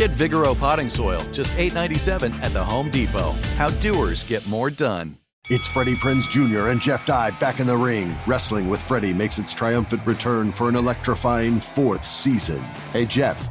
[0.00, 3.32] Get Vigoro potting soil, just $8.97 at the Home Depot.
[3.58, 5.18] How doers get more done.
[5.50, 6.68] It's Freddie Prinze Jr.
[6.68, 8.16] and Jeff Dye back in the ring.
[8.26, 12.60] Wrestling with Freddie makes its triumphant return for an electrifying fourth season.
[12.94, 13.50] Hey, Jeff.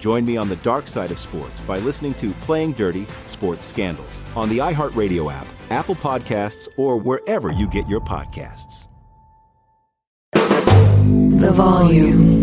[0.00, 4.22] Join me on the dark side of sports by listening to Playing Dirty Sports Scandals
[4.34, 8.86] on the iHeartRadio app, Apple Podcasts, or wherever you get your podcasts.
[10.32, 12.40] The volume.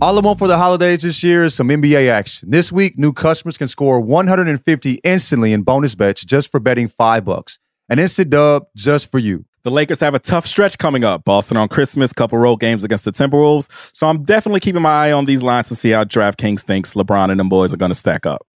[0.00, 2.50] All I want for the holidays this year is some NBA action.
[2.50, 7.24] This week, new customers can score 150 instantly in bonus bets just for betting five
[7.24, 7.58] bucks.
[7.88, 9.44] An instant dub just for you.
[9.64, 11.24] The Lakers have a tough stretch coming up.
[11.24, 13.70] Boston on Christmas, couple road games against the Timberwolves.
[13.96, 17.30] So I'm definitely keeping my eye on these lines to see how DraftKings thinks LeBron
[17.30, 18.46] and them boys are going to stack up.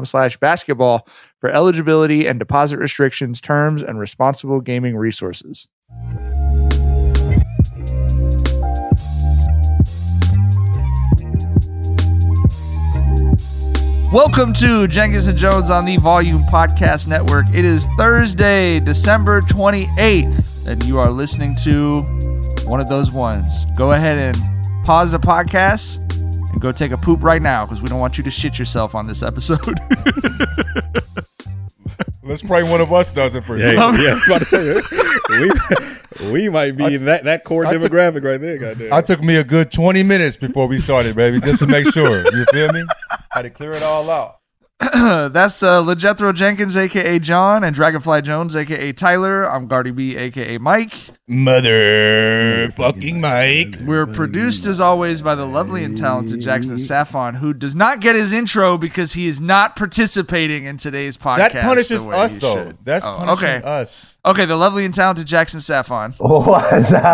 [0.06, 1.08] slash basketball
[1.40, 5.68] for eligibility and deposit restrictions, terms, and responsible gaming resources.
[14.14, 17.46] Welcome to Jenkins and Jonez on the Volume Podcast Network.
[17.54, 22.02] It is Thursday, December 28th, and you are listening to
[22.66, 23.66] one of those ones.
[23.76, 25.98] Go ahead and pause the podcast
[26.52, 28.94] and go take a poop right now because we don't want you to shit yourself
[28.96, 29.60] on this episode.
[32.24, 33.64] Let's pray one of us does it for you.
[33.66, 34.82] Yeah, yeah, I was about to say,
[36.30, 38.58] we, we might be in that, that core I took- demographic right there.
[38.58, 38.92] Goddamn.
[38.92, 42.26] I took me a good 20 minutes before we started, baby, just to make sure.
[42.36, 42.84] You feel me?
[43.12, 44.40] I Had to clear it all out.
[44.94, 49.44] That's uh, LeJethro Jenkins, aka John, and Dragonfly Jones, aka Tyler.
[49.50, 50.94] I'm Guardy B, aka Mike.
[51.28, 53.76] Mother fucking Mike.
[53.86, 58.16] We're produced as always by the lovely and talented Jackson Saffon, who does not get
[58.16, 61.38] his intro because he is not participating in today's podcast.
[61.38, 62.66] That the punishes way us, he though.
[62.68, 62.78] should.
[62.86, 63.62] That's Oh, punishing okay.
[63.68, 64.20] us.
[64.28, 66.14] Okay, the lovely and talented Jackson Saffon.
[66.20, 67.04] What's up?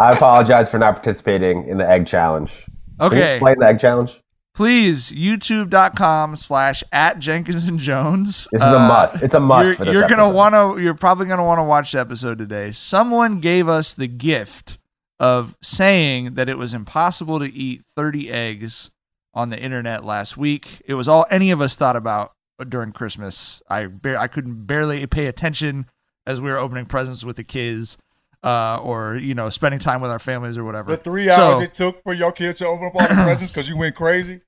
[0.00, 2.64] I apologize for not participating in the egg challenge.
[2.64, 3.32] Can you Okay.
[3.34, 4.22] explain the egg challenge?
[4.60, 8.46] Please, youtube.com slash at Jenkins and Jonez.
[8.52, 9.22] This is a must.
[9.22, 10.82] It's a must You're, for this you're gonna want to.
[10.82, 12.70] You're probably gonna want to watch the episode today.
[12.70, 14.76] Someone gave us the gift
[15.18, 18.90] of saying that it was impossible to eat 30 eggs
[19.32, 20.82] on the internet last week.
[20.84, 22.32] It was all any of us thought about
[22.68, 23.62] during Christmas.
[23.70, 25.86] I bar- I couldn't barely pay attention
[26.26, 27.96] as we were opening presents with the kids,
[28.42, 30.90] uh, or you know, spending time with our families or whatever.
[30.90, 33.50] The three hours So- it took for your kids to open up all the presents
[33.50, 34.42] because you went crazy.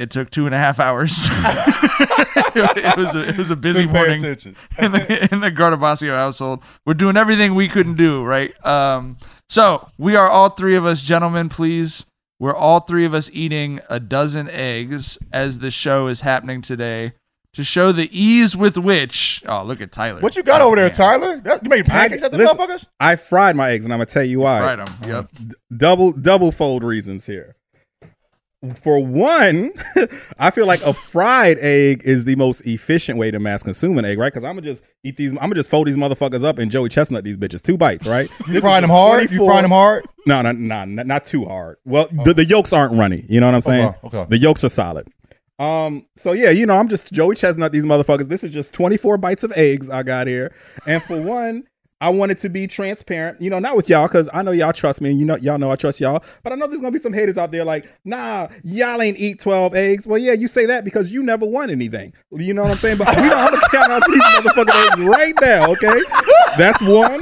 [0.00, 1.28] It took two and a half hours.
[1.30, 4.56] it was a, it was a busy Didn't pay morning attention.
[4.78, 6.60] in the in the Gardabasio household.
[6.86, 8.52] We're doing everything we couldn't do, right?
[8.64, 9.18] Um,
[9.48, 11.48] so we are all three of us, gentlemen.
[11.48, 12.06] Please,
[12.38, 17.12] we're all three of us eating a dozen eggs as the show is happening today.
[17.52, 19.42] to show the ease with which.
[19.46, 20.20] Oh, look at Tyler.
[20.20, 20.94] What you got Oh, over there, man.
[20.94, 21.36] Tyler?
[21.38, 22.86] That- you made pancakes at the Listen, motherfuckers?
[23.00, 24.60] I fried my eggs, and I'm gonna tell you why.
[24.60, 24.94] Fried them.
[25.06, 25.28] yep.
[25.34, 27.56] D- double double fold reasons here.
[28.76, 29.72] For one,
[30.38, 34.04] I feel like a fried egg is the most efficient way to mass consume an
[34.04, 34.30] egg, right?
[34.30, 35.32] Because I'm gonna just eat these.
[35.32, 37.62] I'm gonna just fold these motherfuckers up and Joey Chestnut these bitches.
[37.62, 38.28] Two bites, right?
[38.46, 39.22] You This frying them hard?
[39.22, 40.04] You 24 frying them hard?
[40.26, 41.78] No, no, no, not, not too hard.
[41.86, 43.24] Well, the, the yolks aren't runny.
[43.28, 43.94] You know what I'm saying?
[44.04, 44.26] Okay, okay.
[44.28, 45.08] The yolks are solid.
[45.58, 46.06] Um.
[46.16, 48.28] So yeah, you know, I'm just Joey Chestnut these motherfuckers.
[48.28, 50.54] This is just 24 bites of eggs I got here,
[50.86, 51.64] and for one.
[52.02, 55.02] I wanted to be transparent, you know, not with y'all, because I know y'all trust
[55.02, 56.22] me, and you know, y'all know I trust y'all.
[56.42, 59.40] But I know there's gonna be some haters out there like, nah, y'all ain't eat
[59.40, 60.06] 12 eggs.
[60.06, 62.14] Well, yeah, you say that because you never won anything.
[62.32, 62.96] You know what I'm saying?
[62.98, 66.00] But we don't I'm gonna count out these motherfucking eggs right now, okay?
[66.56, 67.20] That's one.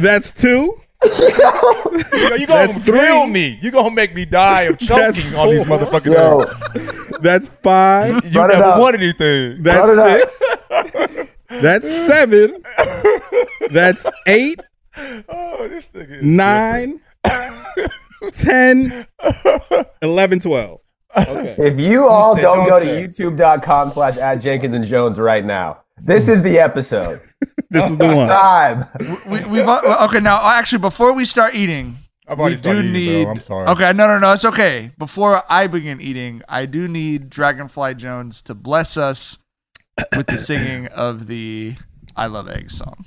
[0.00, 0.78] That's two.
[1.04, 3.32] You gonna That's thrill three.
[3.32, 3.58] me.
[3.62, 5.78] You gonna make me die of choking on these four.
[5.78, 6.40] motherfucking Yo.
[6.40, 7.18] eggs.
[7.20, 8.24] That's five.
[8.32, 9.62] You Run never won anything.
[9.62, 10.42] That's Run six.
[11.62, 12.62] That's seven.
[13.70, 14.60] That's eight,
[15.28, 17.00] oh, this nigga is nine,
[18.32, 19.06] 10,
[20.02, 20.80] 11, 12.
[21.16, 21.56] Okay.
[21.58, 23.06] If you all don't, don't go say.
[23.06, 27.20] to youtube.com slash at Jenkins and Jonez right now, this is the episode.
[27.68, 28.28] This is the one.
[28.28, 28.86] Time.
[29.26, 30.40] We, we've uh, okay now.
[30.56, 31.96] Actually, before we start eating,
[32.28, 33.22] I've already we do started eating, need.
[33.24, 33.32] bro.
[33.32, 33.66] I'm sorry.
[33.68, 34.92] Okay, no, no, no, it's okay.
[34.96, 39.38] Before I begin eating, I do need Dragonfly Jones to bless us
[40.16, 41.74] with the singing of the
[42.16, 43.04] "I Love Eggs" song.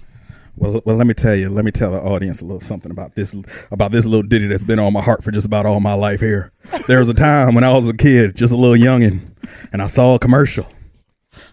[0.56, 1.50] Well, well, let me tell you.
[1.50, 3.34] Let me tell the audience a little something about this
[3.72, 6.20] about this little ditty that's been on my heart for just about all my life.
[6.20, 6.52] Here,
[6.88, 9.22] there was a time when I was a kid, just a little youngin,
[9.72, 10.68] and I saw a commercial,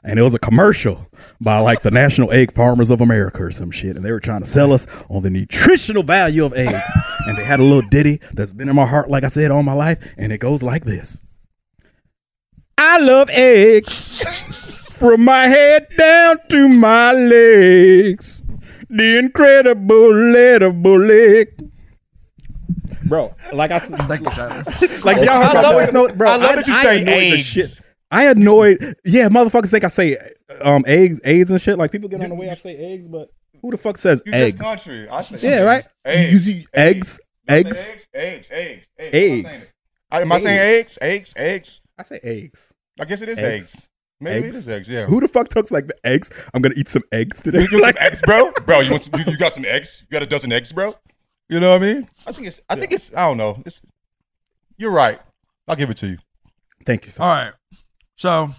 [0.02, 1.06] and it was a commercial
[1.40, 4.40] by like the National Egg Farmers of America or some shit, and they were trying
[4.40, 6.82] to sell us on the nutritional value of eggs,
[7.28, 9.62] and they had a little ditty that's been in my heart, like I said, all
[9.62, 11.22] my life, and it goes like this:
[12.76, 14.64] I love eggs.
[14.98, 18.42] From my head down to my legs.
[18.88, 21.60] The incredible little bullet.
[23.04, 24.64] Bro, like I said, Thank you, Tyler.
[25.04, 25.94] like y'all I love always it.
[25.94, 26.28] know, bro.
[26.30, 27.42] I love that you say annoyed the eggs.
[27.44, 27.80] shit.
[28.10, 30.16] I annoyed, yeah, motherfuckers think I say
[30.62, 31.78] um eggs, AIDS and shit.
[31.78, 33.30] Like people get on the way I say eggs, but
[33.62, 34.60] who the fuck says You eggs?
[34.60, 35.08] country.
[35.08, 35.84] I say Yeah, right.
[36.04, 36.32] Eggs.
[36.32, 37.68] You see eggs, I say eggs.
[37.78, 38.06] Eggs.
[38.14, 38.50] Eggs.
[38.50, 38.86] Eggs.
[38.98, 39.46] Eggs.
[39.46, 39.72] Eggs.
[40.12, 40.98] Am I saying eggs?
[41.00, 41.32] Eggs.
[41.36, 41.80] Eggs.
[41.98, 42.72] I say eggs.
[43.00, 43.74] I guess it is Eggs.
[43.74, 43.88] eggs.
[44.20, 44.56] Maybe Eggs?
[44.58, 44.88] is eggs.
[44.88, 45.06] Yeah.
[45.06, 46.30] Who the fuck talks like the eggs?
[46.54, 47.66] I'm gonna eat some eggs today.
[47.70, 48.50] You want some eggs, bro?
[48.64, 50.04] Bro, you want some, you, you got some eggs?
[50.08, 50.94] You got a dozen eggs, bro?
[51.48, 52.08] You know what I mean?
[52.26, 52.60] I think it's.
[52.68, 53.14] I think it's.
[53.14, 53.62] I don't know.
[53.66, 53.82] It's.
[54.78, 55.20] You're right.
[55.68, 56.18] I'll give it to you.
[56.84, 57.22] Thank you, sir.
[57.22, 57.52] All right.
[58.16, 58.50] So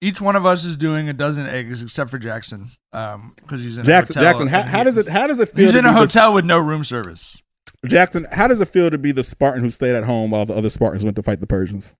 [0.00, 3.78] each one of us is doing a dozen eggs, except for Jackson, um, because he's
[3.78, 4.32] in Jackson, a hotel.
[4.32, 5.66] Jackson, how, how does it how does it feel?
[5.66, 7.40] He's in a be the- hotel with no room service.
[7.86, 10.54] Jackson, how does it feel to be the Spartan who stayed at home while the
[10.54, 11.94] other Spartans went to fight the Persians?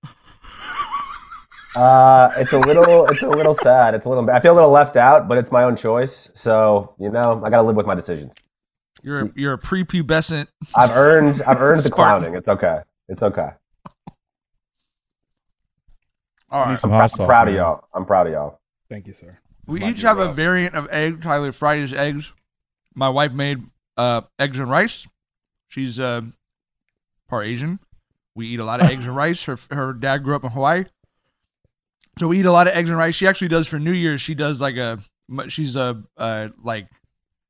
[1.77, 3.93] Uh, it's a little, it's a little sad.
[3.93, 4.27] It's a little.
[4.31, 6.31] I feel a little left out, but it's my own choice.
[6.35, 8.33] So you know, I got to live with my decisions.
[9.03, 10.47] You're a, you're a prepubescent.
[10.75, 12.21] I've earned, I've earned the Spartan.
[12.23, 12.35] clowning.
[12.35, 12.79] It's okay.
[13.07, 13.49] It's okay.
[16.49, 16.79] All Need right.
[16.79, 17.27] some I'm hot pr- sauce.
[17.27, 17.83] proud of y'all.
[17.93, 18.59] I'm proud of y'all.
[18.89, 19.37] Thank you, sir.
[19.67, 21.21] We each be have a variant of egg.
[21.21, 22.31] Tyler fried his eggs.
[22.95, 23.63] My wife made
[23.97, 25.07] uh, eggs and rice.
[25.67, 26.21] She's uh,
[27.27, 27.79] part Asian.
[28.33, 29.43] We eat a lot of eggs and rice.
[29.43, 30.85] Her her dad grew up in Hawaii,
[32.17, 33.15] so we eat a lot of eggs and rice.
[33.15, 34.21] She actually does for New Year's.
[34.21, 34.99] She does like a
[35.47, 36.87] she's a uh, like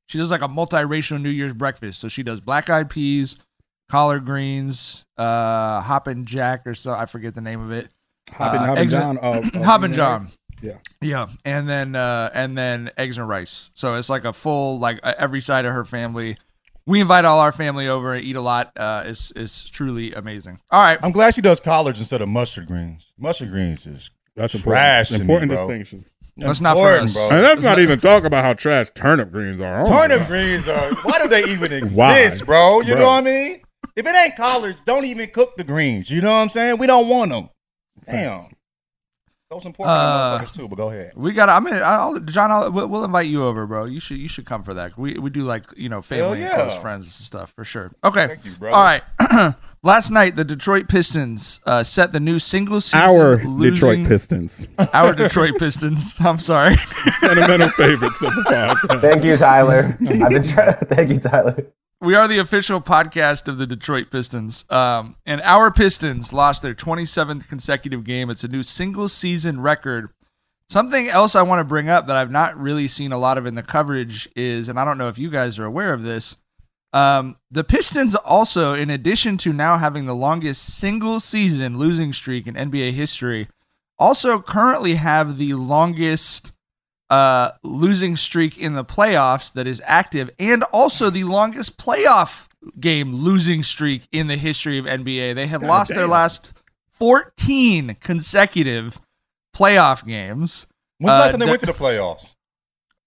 [0.06, 2.00] she does like a multiracial New Year's breakfast.
[2.00, 3.36] So she does black eyed peas,
[3.88, 7.88] collard greens, uh, hoppin' jack or so I forget the name of it.
[8.30, 9.18] Hoppin' Uh, Hoppin' John.
[9.18, 10.22] and- of- of Hoppin' John.
[10.24, 10.38] Rice.
[10.60, 10.78] Yeah.
[11.00, 13.70] Yeah, and then uh and then eggs and rice.
[13.74, 16.36] So it's like a full like uh, every side of her family.
[16.84, 18.72] We invite all our family over and eat a lot.
[18.76, 20.58] Uh, it's it's truly amazing.
[20.70, 23.12] All right, I'm glad she does collards instead of mustard greens.
[23.18, 25.10] Mustard greens is That's a trash.
[25.10, 25.50] important.
[25.50, 25.68] to me, bro.
[25.68, 26.04] distinction.
[26.36, 27.14] That's not for Important, us.
[27.14, 27.36] bro.
[27.36, 29.80] And let's not even talk about how trash turnip greens are.
[29.82, 30.28] Oh Turnip God.
[30.28, 30.94] greens are.
[31.02, 32.20] Why do they even Why?
[32.20, 32.80] exist, bro?
[32.80, 32.96] You Bro.
[33.02, 33.60] know what I mean?
[33.96, 36.08] If it ain't collards, don't even cook the greens.
[36.10, 36.78] You know what I'm saying?
[36.78, 37.48] We don't want them.
[38.06, 38.42] Damn.
[39.50, 40.68] Those important Uh, motherfuckers too.
[40.68, 41.12] But go ahead.
[41.16, 41.48] we got.
[41.48, 43.86] I mean, I'll, John, I'll, we'll, we'll invite you over, bro.
[43.86, 44.96] You should you should come for that.
[44.98, 47.90] We we do like you know family Hell and close friends and stuff for sure.
[48.04, 48.76] Okay, Thank you, brother.
[48.76, 49.54] all right.
[49.84, 55.12] Last night, the Detroit Pistons uh, set the new single season Our Detroit Pistons, Our
[55.12, 56.14] Detroit Pistons.
[56.20, 56.74] I'm sorry.
[57.20, 59.00] sentimental favorites of the podcast.
[59.00, 59.96] Thank you, Tyler.
[60.00, 60.74] I've been trying.
[60.88, 61.66] Thank you, Tyler.
[62.00, 64.64] We are the official podcast of the Detroit Pistons.
[64.68, 68.30] Um, and our Pistons lost their 27th consecutive game.
[68.30, 70.10] It's a new single season record.
[70.68, 73.46] Something else I want to bring up that I've not really seen a lot of
[73.46, 76.36] in the coverage is, and I don't know if you guys are aware of this,
[76.92, 82.46] um, the Pistons also, in addition to now having the longest single season losing streak
[82.46, 83.48] in NBA history,
[83.98, 86.52] also currently have the longest
[87.10, 92.46] uh, losing streak in the playoffs that is active, and also the longest playoff
[92.80, 95.34] game losing streak in the history of NBA.
[95.34, 96.52] They have God lost their last
[96.90, 99.00] 14 consecutive
[99.56, 100.66] playoff games.
[100.98, 102.34] When's the Uh, last time they the- went to the playoffs?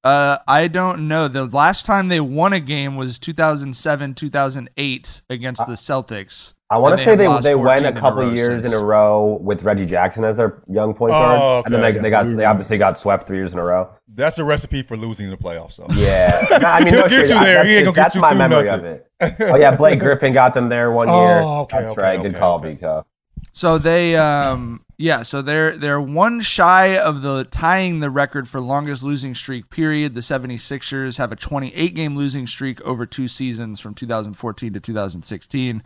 [0.03, 1.27] Uh, I don't know.
[1.27, 6.53] The last time they won a game was 2007, 2008 against the Celtics.
[6.71, 8.73] I want And to say they they 14 went a couple row years since.
[8.73, 11.91] in a row with Reggie Jackson as their young point guard, Oh, and then okay.
[11.91, 13.89] they, they got they obviously got swept three years in a row.
[14.07, 15.73] That's a recipe for losing the playoffs.
[15.73, 15.85] So.
[15.91, 17.55] Yeah, No, I mean, He'll no get shit, you there.
[17.55, 18.85] That's, He ain't gonna that's get you my memory nothing.
[18.85, 19.35] of it.
[19.51, 21.41] Oh yeah, Blake Griffin got them there one year.
[21.43, 22.21] Oh, okay, that's okay, right.
[22.21, 22.75] Good call, okay.
[22.75, 23.05] Vico.
[23.51, 28.59] So they, um, yeah, so they're they're one shy of the tying the record for
[28.59, 30.13] longest losing streak period.
[30.13, 35.83] The 76ers have a 28 game losing streak over two seasons from 2014 to 2016.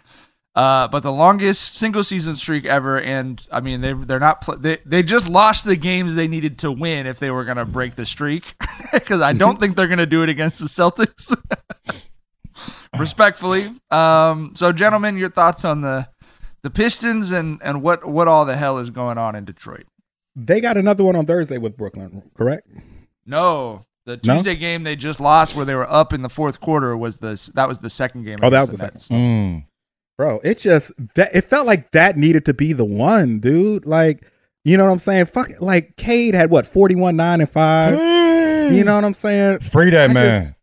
[0.56, 4.58] Uh, but the longest single season streak ever, and I mean they they're not pl-
[4.58, 7.96] they they just lost the games they needed to win if they were gonna break
[7.96, 8.56] the streak
[8.94, 11.36] because I don't think they're gonna do it against the Celtics.
[12.98, 16.08] Respectfully, um, so gentlemen, your thoughts on the
[16.66, 19.86] the Pistons and and what what all the hell is going on in Detroit?
[20.36, 22.68] They got another one on Thursday with Brooklyn, correct?
[23.24, 24.34] No, the No?
[24.34, 27.52] Tuesday game they just lost where they were up in the fourth quarter was the
[27.54, 28.40] that was the second game.
[28.42, 29.16] Oh, that was against the second.
[29.16, 29.66] Mm.
[30.18, 33.86] Bro, it just that it felt like that needed to be the one, dude.
[33.86, 34.26] Like,
[34.64, 35.28] you know what I'm saying?
[35.28, 35.62] Fuck.
[35.62, 38.72] Like Cade had what, 41, 9, and 5.
[38.74, 39.60] You know what I'm saying?
[39.60, 40.55] Free that I man.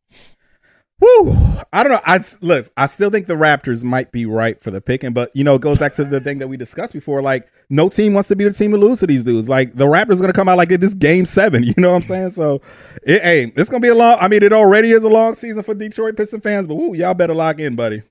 [1.03, 1.35] Woo!
[1.73, 2.01] I don't know.
[2.05, 2.67] I look.
[2.77, 5.61] I still think the Raptors might be right for the picking, but you know, it
[5.61, 7.21] goes back to the thing that we discussed before.
[7.21, 9.49] Like, no team wants to be the team to lose to these dudes.
[9.49, 11.65] Like, the Raptors going to come out like this game seven.
[11.73, 12.31] You know what I'm saying?
[12.31, 12.61] So,
[13.03, 14.17] it, hey, it's going to be a long.
[14.21, 17.15] I mean, it already is a long season for Detroit Piston fans, but woo, y'all
[17.15, 18.03] better lock in, buddy.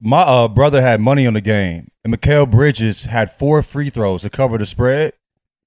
[0.00, 4.22] My uh, brother had money on the game, and Mikal Bridges had four free throws
[4.22, 5.14] to cover the spread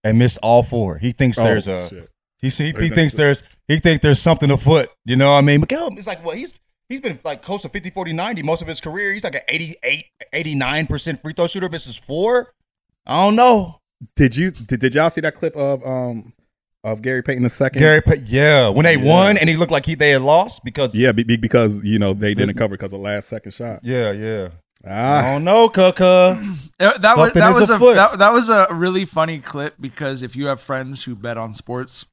[0.03, 0.97] and missed all four.
[0.99, 2.09] He thinks Oh, there's a shit.
[2.37, 4.89] he see, he he thinks there's he think there's something afoot.
[5.03, 5.61] You know what I mean?
[5.61, 6.53] Mikal is like what he's
[6.89, 9.13] he's been like close to 50 40 90 most of his career.
[9.13, 11.69] He's like an 88 89% free throw shooter.
[11.69, 12.53] This is four.
[13.05, 13.79] I don't know.
[14.15, 16.33] Did you did, did y'all see that clip of um
[16.83, 17.79] of Gary Payton the second?
[17.81, 19.05] Gary Payton, yeah, when they Yeah.
[19.13, 21.99] won and he looked like he they had lost because Yeah, be, be- because you
[21.99, 23.79] know they didn't cover because of last second shot.
[23.83, 24.49] yeah, yeah.
[24.85, 26.41] I Ah, don't know, Kaka.
[26.79, 27.95] That was that that is was a afoot.
[27.95, 31.53] that, that was a really funny clip because if you have friends who bet on
[31.53, 32.05] sports,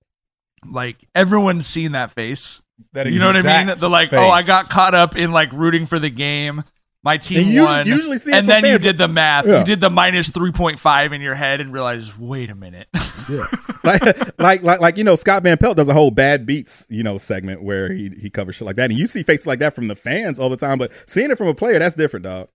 [0.69, 2.63] like everyone's seen that face.
[2.93, 3.69] That You know what I mean?
[3.69, 6.65] The They're like, oh, I got caught up in like rooting for the game.
[7.03, 7.87] My team And you won.
[7.87, 9.47] usually see and from then you did the math.
[9.47, 9.61] Yeah.
[9.61, 12.89] You did the minus three point five in your head and realized, wait a minute.
[13.29, 13.47] yeah.
[13.85, 14.03] like,
[14.41, 17.17] like like like you know Scott Van Pelt does a whole bad beats you know
[17.17, 19.87] segment where he he covers shit like that, and you see faces like that from
[19.87, 22.49] the fans all the time, but seeing it from a player that's different, dog.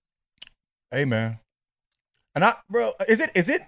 [0.90, 1.38] Hey man.
[2.34, 3.62] And I bro, is it is it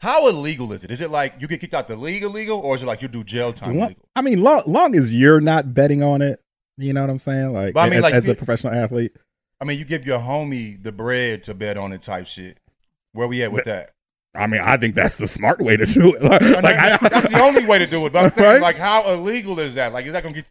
[0.00, 0.90] how illegal is it?
[0.90, 3.08] Is it like you get kicked out the league illegal or is it like you
[3.08, 4.02] do jail time Long, illegal?
[4.14, 6.40] I mean, long long as you're not betting on it,
[6.76, 7.52] you know what I'm saying?
[7.52, 9.12] Like, But I mean, as, like, as a professional athlete,
[9.60, 12.58] I mean, you give your homie the bread to bet on it type shit.
[13.12, 13.90] Where we at with that?
[14.34, 16.22] I mean, I think that's the smart way to do it.
[16.26, 18.12] Like, like, that's, I- that's the only way to do it.
[18.12, 18.60] But I'm saying, Right?
[18.60, 19.94] like, how illegal is that?
[19.94, 20.44] Like, is that gonna get?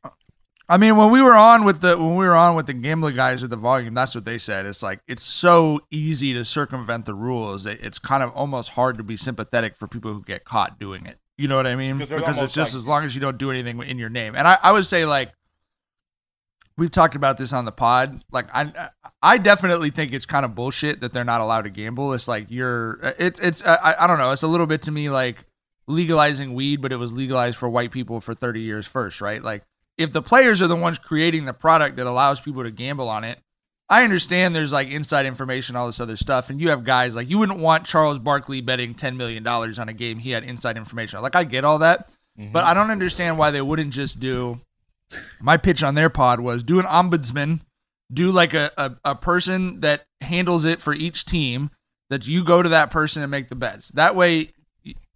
[0.68, 3.16] I mean, when we were on with the when we were on with the gambling
[3.16, 4.66] guys at the volume, that's what they said.
[4.66, 7.66] It's like it's so easy to circumvent the rules.
[7.66, 11.06] It, it's kind of almost hard to be sympathetic for people who get caught doing
[11.06, 11.20] it.
[11.38, 12.00] You know what I mean?
[12.00, 14.36] 'Cause Because it's just like- as long as you don't do anything in your name.
[14.36, 15.34] And I, I would say like
[16.78, 18.24] we've talked about this on the pod.
[18.32, 18.90] Like I
[19.22, 22.12] I definitely think it's kind of bullshit that they're not allowed to gamble.
[22.14, 24.32] It's like you're it's it's I, I don't know.
[24.32, 25.46] It's a little bit to me like
[25.88, 29.44] legalizing weed, but it was legalized for white people for 30 years first, right?
[29.44, 29.64] Like
[29.98, 33.24] if the players are the ones creating the product that allows people to gamble on
[33.24, 33.40] it,
[33.90, 37.30] I understand there's like inside information, all this other stuff, and you have guys like
[37.30, 40.78] you wouldn't want Charles Barkley betting ten million dollars on a game he had inside
[40.78, 41.22] information.
[41.22, 42.10] Like I get all that,
[42.40, 42.52] mm-hmm.
[42.52, 44.60] but I don't understand why they wouldn't just do.
[45.40, 47.62] My pitch on their pod was do an ombudsman,
[48.12, 51.70] do like a, a, a person that handles it for each team.
[52.12, 53.90] That you go to that person and make the bets.
[53.90, 54.52] That way,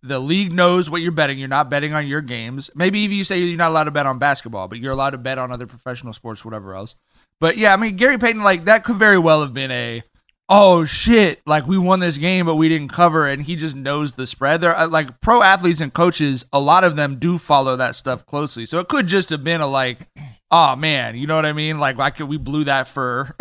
[0.01, 1.39] the league knows what you're betting.
[1.39, 2.70] You're not betting on your games.
[2.75, 5.18] Maybe even you say you're not allowed to bet on basketball, but you're allowed to
[5.18, 6.96] bet on other professional sports, whatever else.
[7.39, 10.03] But yeah, I mean, Gary Payton, like that could very well have been a,
[10.50, 14.13] oh shit, like we won this game, but we didn't cover, and he just knows
[14.13, 14.62] the spread.
[14.62, 18.25] There, uh, like pro athletes and coaches, a lot of them do follow that stuff
[18.25, 18.65] closely.
[18.65, 20.08] So it could just have been a like,
[20.51, 21.79] oh man, you know what I mean?
[21.79, 23.36] Like, why could we blew that for?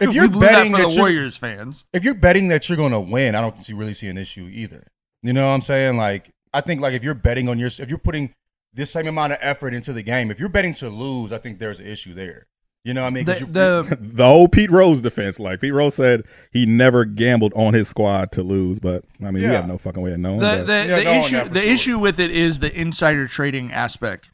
[0.00, 1.84] If you're blew that betting for that the you're- Warriors fans.
[1.92, 4.84] If you're betting that you're gonna win, I don't see, really see an issue either.
[5.22, 5.96] You know what I'm saying?
[5.96, 8.32] Like, I think like if you're betting on your, if you're putting
[8.74, 11.58] this same amount of effort into the game, if you're betting to lose, I think
[11.58, 12.46] there's an issue there.
[12.84, 13.24] You know what I mean?
[13.26, 15.38] The, you- the the whole Pete Rose defense.
[15.38, 18.80] Like Pete Rose said, he never gambled on his squad to lose.
[18.80, 19.52] But I mean, we Yeah.
[19.52, 20.40] have no fucking way of knowing.
[20.40, 21.72] the but- the, Yeah, the go issue the sure.
[21.72, 24.28] issue with it is the insider trading aspect,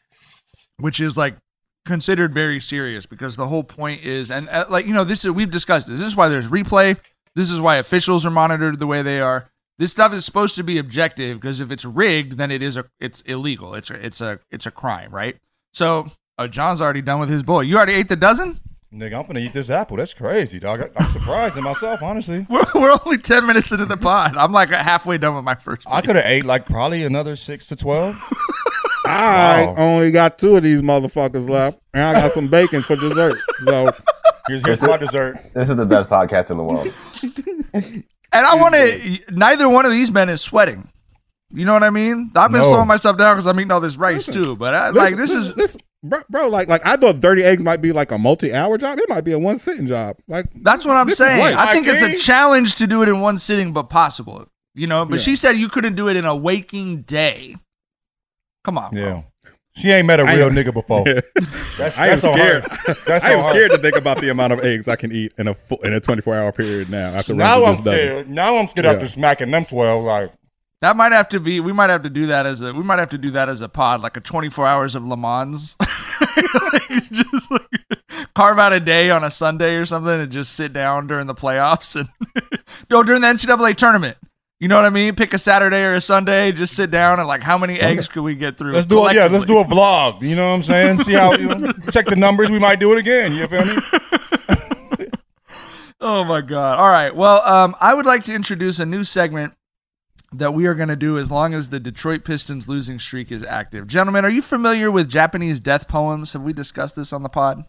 [0.79, 1.37] which is like
[1.85, 5.31] considered very serious because the whole point is and uh, like you know this is
[5.31, 5.99] we've discussed this.
[5.99, 6.99] This is why there's replay.
[7.35, 9.51] This is why officials are monitored the way they are.
[9.79, 12.87] This stuff is supposed to be objective because if it's rigged, then it is a
[12.99, 13.75] it's illegal.
[13.75, 15.37] It's a, it's a it's a crime, right?
[15.73, 17.61] So, uh, John's already done with his boy.
[17.61, 18.59] You already ate the dozen.
[18.93, 19.97] nigga, I'm gonna eat this apple.
[19.99, 20.81] That's crazy, dog.
[20.81, 22.45] I, I'm surprised in myself, honestly.
[22.51, 24.37] We're, we're only ten minutes into the pod.
[24.37, 25.87] I'm like halfway done with my first.
[25.89, 28.17] I could have ate like probably another six to twelve.
[29.07, 29.75] I Wow.
[29.79, 33.39] only got two of these motherfuckers left, and I got some bacon for dessert.
[33.65, 33.91] So
[34.49, 35.39] Here's, here's my dessert.
[35.55, 38.05] This is the best podcast in the world.
[38.33, 39.19] And I want to.
[39.31, 40.89] Neither one of these men is sweating.
[41.51, 42.31] You know what I mean?
[42.37, 42.67] I've been No.
[42.69, 44.55] slowing myself down because I'm eating all this rice too.
[44.55, 46.49] But I, like this is this, bro, bro.
[46.49, 48.99] Like, like I thought thirty eggs might be like a multi-hour job.
[48.99, 50.17] It might be a one sitting job.
[50.29, 51.41] Like that's what I'm saying.
[51.41, 51.55] light.
[51.57, 54.47] I think it's a challenge to do it in one sitting, but possible.
[54.75, 55.07] You know.
[55.07, 55.23] But Yeah.
[55.23, 57.57] she said you couldn't do it in a waking day.
[58.65, 58.91] Come on.
[58.91, 59.01] bro.
[59.01, 59.23] Yeah.
[59.77, 61.05] She ain't met a I real am- nigga before.
[61.79, 62.63] That's, I am that's on her.
[62.63, 62.99] scared.
[63.07, 63.51] That's I am on her.
[63.53, 65.93] scared to think about the amount of eggs I can eat in a fu- in
[65.93, 67.11] a twenty four hour period now.
[67.11, 68.09] After Now running I'm through this dozen.
[68.11, 68.31] scared.
[68.31, 68.93] Now I'm scared Yeah.
[68.93, 70.03] after smacking them twelve.
[70.03, 70.33] Like
[70.81, 71.61] That might have to be.
[71.61, 72.73] We might have to do that as a.
[72.73, 75.17] We might have to do that as a pod, like a 24 hours of Le
[75.17, 75.77] Mans.
[77.13, 77.63] just like,
[78.35, 81.35] carve out a day on a Sunday or something, and just sit down during the
[81.35, 82.09] playoffs and
[82.91, 84.17] no during the NCAA tournament.
[84.61, 85.15] You know what I mean?
[85.15, 88.23] Pick a Saturday or a Sunday, just sit down and like, how many eggs could
[88.23, 88.73] we get through?
[88.73, 89.15] let's do it.
[89.15, 90.21] Yeah, let's do a vlog.
[90.23, 90.97] You know what I'm saying?
[90.99, 92.51] See how you know, check the numbers.
[92.51, 93.33] We might do it again.
[93.35, 93.77] You feel me?
[96.01, 96.79] Oh my god!
[96.79, 97.15] All right.
[97.15, 99.55] Well, um, I would like to introduce a new segment
[100.33, 103.43] that we are going to do as long as the Detroit Pistons losing streak is
[103.43, 103.89] active.
[103.89, 106.35] Gentlemen, are you familiar with Japanese death poems?
[106.35, 107.65] Have we discussed this on the pod?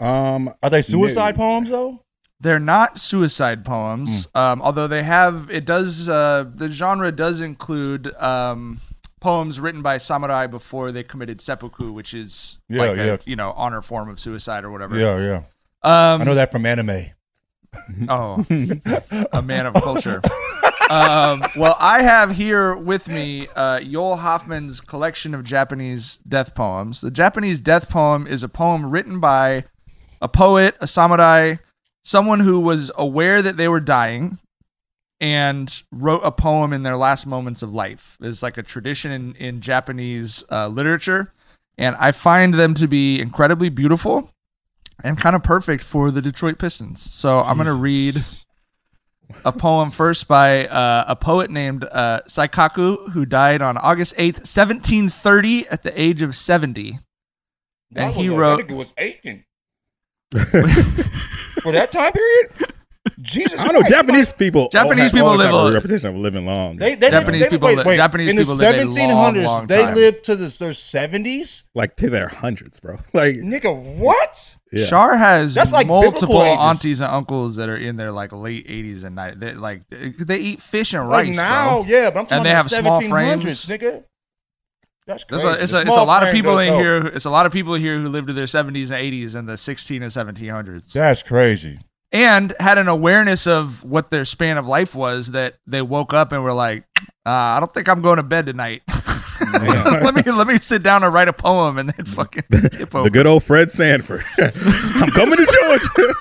[0.00, 2.02] Um, Are they suicide poems though?
[2.42, 5.48] They're not suicide poems, um, although they have.
[5.50, 6.08] It does.
[6.08, 8.80] Uh, the genre does include um,
[9.20, 13.04] poems written by samurai before they committed seppuku, which is Yeah, like yeah.
[13.14, 14.98] a you know honor form of suicide or whatever.
[14.98, 15.36] Yeah, yeah.
[15.84, 17.06] Um, I know that from anime.
[18.06, 18.44] Oh,
[19.32, 20.20] a man of culture.
[20.90, 27.00] um, well, I have here with me uh, Joel Hoffman's collection of Japanese death poems.
[27.00, 29.64] The Japanese death poem is a poem written by
[30.20, 31.54] a poet, a samurai,
[32.02, 34.38] someone who was aware that they were dying
[35.20, 38.18] and wrote a poem in their last moments of life.
[38.20, 41.32] It's like a tradition in, in Japanese uh, literature.
[41.78, 44.30] And I find them to be incredibly beautiful
[45.02, 47.00] and kind of perfect for the Detroit Pistons.
[47.00, 48.16] So I'm going to read
[49.44, 54.40] a poem first by uh, a poet named uh, Saikaku, who died on August 8th,
[54.40, 56.98] 1730, at the age of 70.
[57.94, 58.70] And he wrote.
[58.70, 59.44] Was aching
[61.62, 62.72] for that time period.
[63.20, 63.92] Jesus, I don't know Christ.
[63.92, 64.68] Japanese people.
[64.70, 66.76] Japanese have- people always live a a- reputation of living long.
[66.76, 68.84] They, they Japanese lived, they, people wait, wait, Japanese in the people live a
[69.44, 69.68] long, 1700s.
[69.68, 69.94] they time.
[69.94, 71.64] lived to the, their 70s.
[71.74, 72.98] like to their hundreds, bro.
[73.12, 74.56] Like Nigga, what?
[74.72, 74.86] yeah.
[74.86, 78.68] Shar has That's like multiple biblical aunties and uncles that are in their like late
[78.68, 79.40] 80s and 90s.
[79.40, 81.86] They, like they eat fish and Like rice, now, bro.
[81.92, 83.66] yeah, but I'm talking And they about have the small 1700s, frames.
[83.66, 84.04] nigga.
[85.06, 85.46] That's crazy.
[85.46, 87.06] a, it's a, it's a lot of people in here.
[87.08, 89.56] It's a lot of people here who lived to their 70s and 80s in the
[89.56, 91.78] 16 and 1700s, That's crazy.
[92.12, 95.32] and had an awareness of what their span of life was.
[95.32, 96.84] That they woke up and were like,
[97.26, 98.82] uh, "I don't think I'm going to bed tonight.
[99.52, 103.02] let me let me sit down and write a poem and then fucking tip over."
[103.04, 104.24] The good old Fred Sanford.
[104.38, 106.14] I'm coming to Georgia.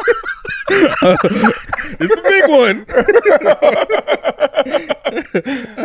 [0.70, 2.86] it's the big one.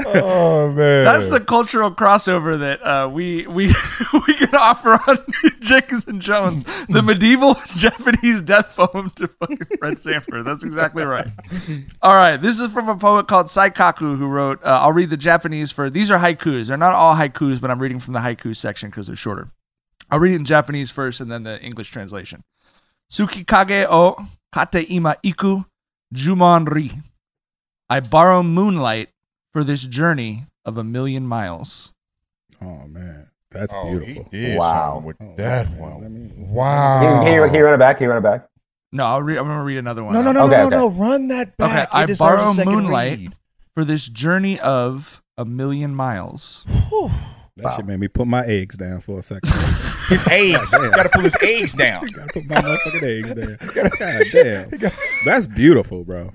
[0.06, 3.68] Oh man, That's the cultural crossover that uh, we we
[4.26, 5.18] we can offer on
[5.60, 10.44] Jenkins and Jonez, the medieval Japanese death poem to fucking Fred Sanford.
[10.44, 11.26] That's exactly right.
[12.02, 14.62] All right, this is from a poet called Saikaku who wrote.
[14.62, 16.68] Uh, I'll read the Japanese for these are haikus.
[16.68, 19.50] They're not all haikus, but I'm reading from the haiku section because they're shorter.
[20.10, 22.44] I'll read it in Japanese first and then the English translation.
[23.10, 25.64] Tsukikage o kate ima iku
[26.14, 26.90] jumon ri.
[27.90, 29.10] I borrow moonlight
[29.52, 31.92] for this journey of a million miles.
[32.62, 34.24] Oh man, that's Oh, beautiful.
[34.32, 35.02] He did Wow.
[35.04, 36.00] with Oh, that man, one.
[36.02, 37.00] let me- Wow.
[37.00, 37.98] Can, you- can, you, can you run it back?
[37.98, 38.48] Can you run it back?
[38.92, 40.14] No, I'll read, I'm going to read another one.
[40.14, 40.76] No, no, no, Okay, no, okay.
[40.76, 40.94] no, no.
[40.94, 41.88] Run that Okay, back.
[41.92, 43.36] I It deserves borrow a second moonlight read.
[43.74, 46.64] for this journey of a million miles.
[47.56, 49.50] That shit made me put my eggs down for a second.
[50.08, 50.70] His eggs.
[50.70, 52.06] Got to pull his eggs down.
[52.14, 53.72] Gotta put my motherfucking eggs down.
[54.70, 54.90] God damn.
[55.24, 56.32] That's beautiful, bro.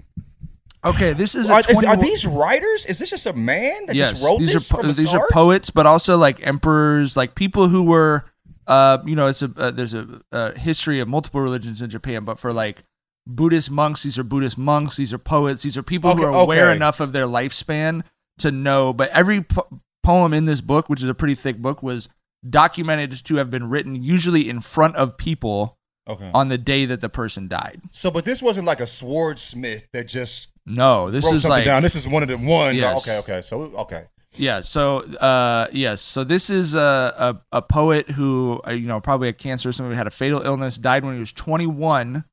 [0.84, 2.86] Okay, this is a Are, is- are these writers?
[2.88, 4.94] Is this just a man that yes, just wrote these this are po- from the
[4.94, 5.22] these start?
[5.22, 8.26] are poets, but also like emperors, like people who were
[8.68, 12.26] Uh, you know, it's a uh, there's a, a history of multiple religions in Japan,
[12.26, 12.84] but for like
[13.28, 14.98] Buddhist monks, these are Buddhist monks.
[14.98, 15.62] These are poets.
[15.64, 16.76] These are people who are aware okay.
[16.76, 18.04] enough of their lifespan
[18.40, 18.92] to know.
[18.92, 19.68] But every po-
[20.04, 22.10] poem in this book, which is a pretty thick book, was
[22.50, 25.78] documented to have been written usually in front of people
[26.10, 26.32] Okay.
[26.34, 27.80] on the day that the person died.
[27.92, 31.84] So, but this wasn't like a swordsmith that just No, this is like down.
[31.84, 32.80] This is one of the ones.
[32.80, 33.08] Yes.
[33.08, 33.42] Okay, okay.
[33.42, 34.06] So, okay.
[34.34, 34.62] Yeah.
[34.62, 36.02] So, uh, yes.
[36.02, 39.72] So this is a, a, a poet who, uh, you know, probably had cancer.
[39.72, 42.24] Somebody had a fatal illness, died when he was 21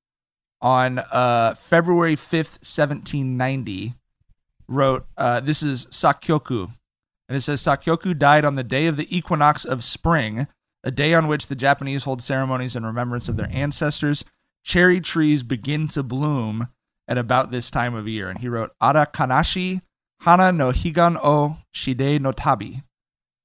[0.63, 3.95] on uh, February 5th, 1790.
[4.67, 6.71] Wrote, uh, this is Sakyoku.
[7.29, 10.47] And it says Sakyoku died on the day of the equinox of spring,
[10.83, 14.25] a day on which the Japanese hold ceremonies in remembrance of their ancestors.
[14.65, 16.69] Cherry trees begin to bloom
[17.07, 18.29] at about this time of year.
[18.29, 19.83] And he wrote, Ara Kanashi
[20.21, 22.83] Hana no Higan o Shide no Tabi.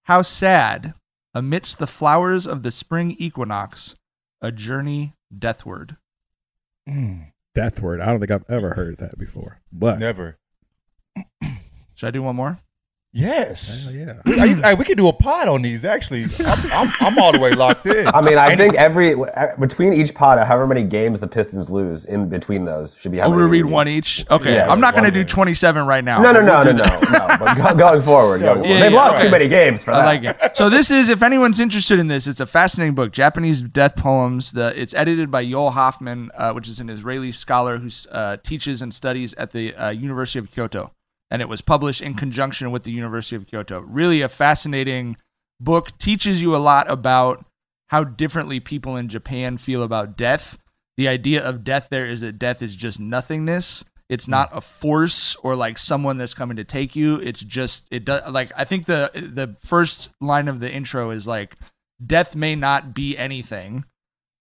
[0.04, 0.94] How sad,
[1.34, 3.96] amidst the flowers of the spring equinox,
[4.42, 5.98] a journey deathward.
[6.88, 8.02] Mm, Death word.
[8.02, 9.62] I don't think I've ever heard that before.
[9.72, 10.38] But Never.
[11.94, 12.60] Should I do one more?
[13.16, 13.86] Yes.
[13.86, 14.14] Hell yeah.
[14.26, 15.86] We, are you- hey, we could do a pod on these.
[15.86, 18.08] Actually, I'm, I'm, I'm all the way locked in.
[18.08, 19.16] I mean, I think every
[19.60, 23.20] between each pot, however many games the Pistons lose in between those should be.
[23.20, 24.26] how Oh, we read one each.
[24.32, 26.22] Okay, Yeah, I'm not going to do 27 right now.
[26.24, 27.38] No, no, no, no, no, no.
[27.40, 29.22] But going forward, going Yeah, they've yeah, lost right.
[29.24, 30.06] too many games for that.
[30.08, 30.26] I that.
[30.42, 30.56] like it.
[30.58, 34.54] So this is, if anyone's interested in this, it's a fascinating book, Japanese death poems.
[34.54, 38.82] The it's edited by Joel Hoffman, uh, which is an Israeli scholar who uh, teaches
[38.82, 40.92] and studies at the uh, University of Kyoto,
[41.34, 43.80] and it was published in conjunction with the University of Kyoto.
[43.82, 45.18] Really, a fascinating
[45.60, 45.98] book.
[45.98, 47.44] Teaches you a lot about
[47.88, 50.60] how differently people in Japan feel about death.
[50.96, 53.84] The idea of death there is that death is just nothingness.
[54.10, 57.16] It's not a force or like someone that's coming to take you.
[57.16, 61.26] It's just it does like I think the the first line of the intro is
[61.26, 61.56] like
[62.06, 63.86] death may not be anything,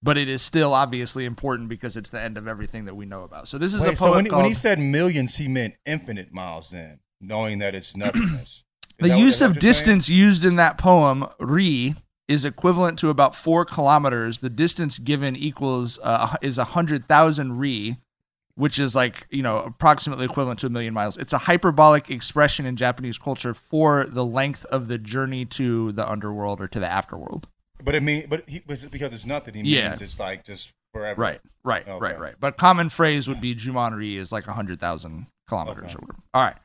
[0.03, 3.23] but it is still obviously important because it's the end of everything that we know
[3.23, 3.49] about.
[3.49, 5.49] So this is a Wait, poet so when, he- called when he said millions, he
[5.49, 6.71] meant infinite miles.
[6.71, 8.65] Then, knowing that it's nothingness.
[8.99, 9.73] The that use of you're saying?
[9.73, 11.95] distance used in that poem, re,
[12.29, 14.39] is equivalent to about four kilometers.
[14.39, 17.97] The distance given equals uh, is a hundred thousand re,
[18.55, 21.17] which is like you know approximately equivalent to a million miles.
[21.17, 26.09] It's a hyperbolic expression in Japanese culture for the length of the journey to the
[26.09, 27.45] underworld or to the afterworld.
[27.85, 29.55] But it mean, but he, because it's nothing.
[29.55, 29.89] He Yeah.
[29.89, 31.21] means it's like just forever.
[31.21, 31.99] Right, right, Okay.
[31.99, 32.35] right, right.
[32.39, 36.19] But common phrase would be Jumonri is like 100,000 kilometers or whatever.
[36.35, 36.57] All right.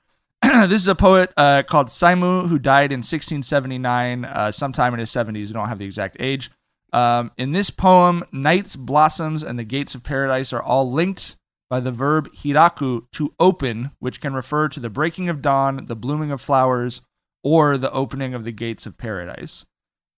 [0.70, 5.10] this is a poet uh, called Saimu who died in 1679, uh, sometime in his
[5.10, 5.48] 70s.
[5.48, 6.52] We don't have the exact age.
[6.94, 11.36] Um, in this poem, nights, blossoms, and the gates of paradise are all linked
[11.70, 15.96] by the verb hiraku to open, which can refer to the breaking of dawn, the
[15.98, 17.02] blooming of flowers,
[17.44, 19.66] or the opening of the gates of paradise.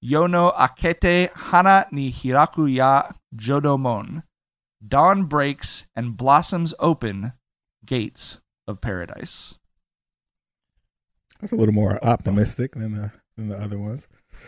[0.04, 4.24] Yono akete hana ni hiraku ya jodomon.
[4.86, 7.34] Dawn breaks and blossoms open,
[7.86, 9.56] gates of paradise.
[11.42, 14.08] That's a little more optimistic than the than the other ones.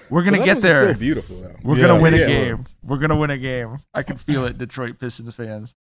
[0.09, 0.85] We're gonna But get there.
[0.89, 1.55] Still beautiful though.
[1.63, 2.25] We're Yeah, gonna win a yeah.
[2.27, 2.65] game.
[2.83, 3.79] We're gonna win a game.
[3.93, 5.75] I can feel it, Detroit Pistons fans.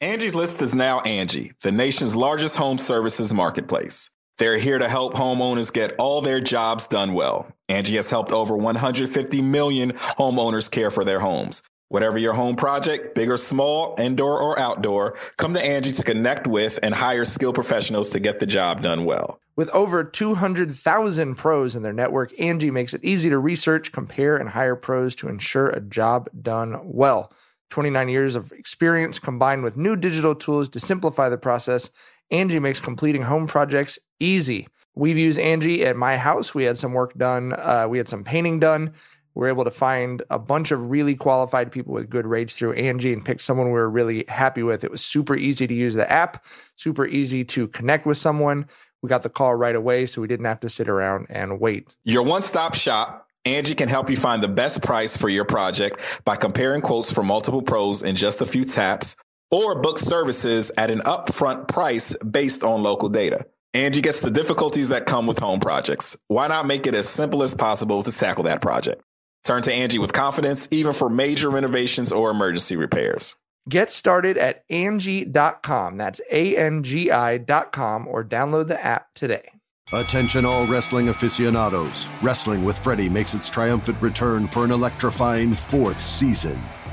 [0.00, 4.10] Angie's List is now Angie, the nation's largest home services marketplace.
[4.38, 7.48] They're here to help homeowners get all their jobs done well.
[7.68, 11.64] Angie has helped over 150 million homeowners care for their homes.
[11.88, 16.46] Whatever your home project, big or small, indoor or outdoor, come to Angie to connect
[16.46, 19.40] with and hire skilled professionals to get the job done well.
[19.56, 24.50] With over 200,000 pros in their network, Angie makes it easy to research, compare, and
[24.50, 27.32] hire pros to ensure a job done well.
[27.70, 31.90] 29 years of experience combined with new digital tools to simplify the process,
[32.30, 34.68] Angie makes completing home projects easy.
[34.94, 36.54] We've used Angie at my house.
[36.54, 38.92] We had some work done, uh, we had some painting done.
[39.34, 42.72] We were able to find a bunch of really qualified people with good rates through
[42.72, 44.82] Angie and pick someone we were really happy with.
[44.82, 48.66] It was super easy to use the app, super easy to connect with someone.
[49.00, 51.94] We got the call right away, so we didn't have to sit around and wait.
[52.02, 56.00] Your one stop shop, Angie can help you find the best price for your project
[56.24, 59.14] by comparing quotes from multiple pros in just a few taps
[59.50, 63.46] or book services at an upfront price based on local data.
[63.74, 66.16] Angie gets the difficulties that come with home projects.
[66.28, 69.02] Why not make it as simple as possible to tackle that project?
[69.44, 73.34] Turn to Angie with confidence, even for major renovations or emergency repairs.
[73.68, 75.98] Get started at Angie.com.
[75.98, 79.50] That's A N G I.com or download the app today.
[79.92, 82.06] Attention, all wrestling aficionados.
[82.22, 86.58] Wrestling with Freddie makes its triumphant return for an electrifying fourth season.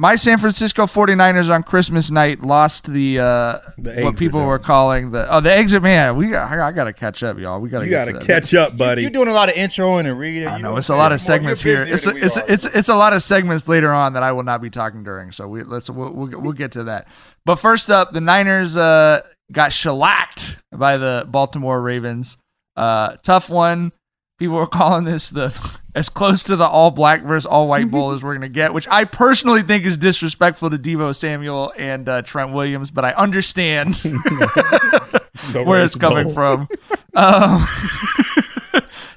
[0.00, 5.10] my San Francisco 49ers on Christmas night lost the, uh, The what people were calling
[5.10, 6.16] the oh the exit man.
[6.16, 7.60] We got, I, got to catch up, y'all.
[7.60, 9.02] We got to You get gotta to catch up, buddy.
[9.02, 10.46] You're doing a lot of introing and reading.
[10.46, 11.84] I know it's a lot of segments here.
[11.86, 14.44] It's a, it's, a, it's it's a lot of segments later on that I will
[14.44, 15.32] not be talking during.
[15.32, 17.08] So we let's we'll we'll, we'll get to that.
[17.44, 22.36] But first up, the Niners uh, got shellacked by the Baltimore Ravens.
[22.76, 23.90] Uh, tough one.
[24.38, 25.52] People are calling this the
[25.96, 28.86] as close to the all black versus all white bowl as we're gonna get, which
[28.88, 33.96] I personally think is disrespectful to Deebo Samuel and uh, Trent Williams, but I understand
[35.64, 36.34] where it's coming Bowl.
[36.34, 36.68] from.
[37.14, 37.66] Um,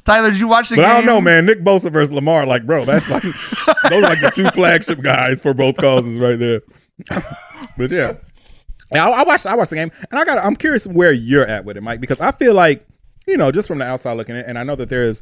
[0.05, 0.91] Tyler, did you watch the But game?
[0.91, 1.45] I don't know, man.
[1.45, 3.35] Nick Bosa versus Lamar, like, bro, that's like those
[3.91, 6.61] are like the two flagship guys for both causes right there.
[7.77, 8.13] but yeah,
[8.91, 9.45] yeah, I, I watched.
[9.45, 10.43] I watched the game, and I got.
[10.43, 12.87] I'm curious where you're at with it, Mike, because I feel like
[13.27, 15.21] you know, just from the outside looking in, and I know that there is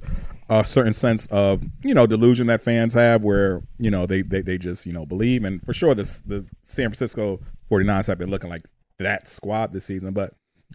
[0.50, 4.42] a certain sense of you know delusion that fans have, where you know they they,
[4.42, 7.40] they just you know believe, and for sure, this the San Francisco
[7.72, 8.62] 49ers have been looking like
[9.00, 10.34] that squad this season, but.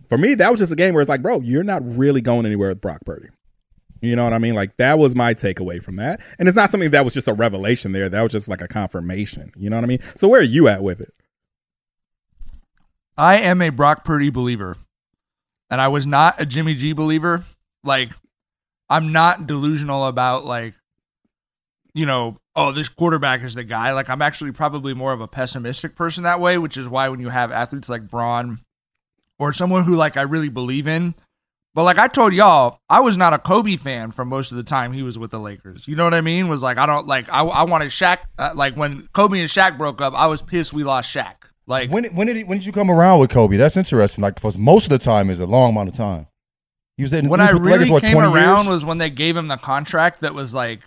[0.08, 2.46] For me, that was just a game where it's like, bro, you're not really going
[2.46, 3.28] anywhere with Brock Purdy.
[4.04, 4.54] You know what I mean?
[4.54, 6.20] Like that was my takeaway from that.
[6.38, 8.08] And it's not something that was just a revelation there.
[8.08, 9.50] That was just like a confirmation.
[9.56, 10.00] You know what I mean?
[10.14, 11.12] So where are you at with it?
[13.16, 14.76] I am a Brock Purdy believer,
[15.70, 17.44] and I was not a Jimmy G believer.
[17.82, 18.12] Like,
[18.88, 20.74] I'm not delusional about like,
[21.94, 23.92] you know, oh, this quarterback is the guy.
[23.92, 27.20] Like, I'm actually probably more of a pessimistic person that way, which is why when
[27.20, 28.60] you have athletes like Bron
[29.38, 31.14] or someone who like I really believe in.
[31.74, 34.62] But like I told y'all, I was not a Kobe fan for most of the
[34.62, 35.88] time he was with the Lakers.
[35.88, 36.46] You know what I mean?
[36.48, 38.18] Was like I don't like I I wanted Shaq.
[38.38, 41.43] Uh, like when Kobe and Shaq broke up, I was pissed we lost Shaq.
[41.66, 43.56] Like when when did he, when did you come around with Kobe?
[43.56, 44.22] That's interesting.
[44.22, 46.26] Like for most of the time is a long amount of time.
[46.96, 48.68] He was in when he I was the really Lakers, what, came around years?
[48.68, 50.80] was when they gave him the contract that was like,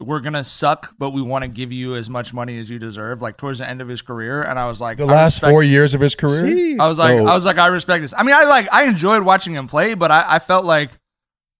[0.00, 3.22] we're gonna suck, but we want to give you as much money as you deserve.
[3.22, 5.62] Like towards the end of his career, and I was like, the I last four
[5.62, 6.76] years of his career.
[6.80, 8.14] I was like, So- I was like, I respect this.
[8.16, 10.90] I mean, I like, I enjoyed watching him play, but I, I felt like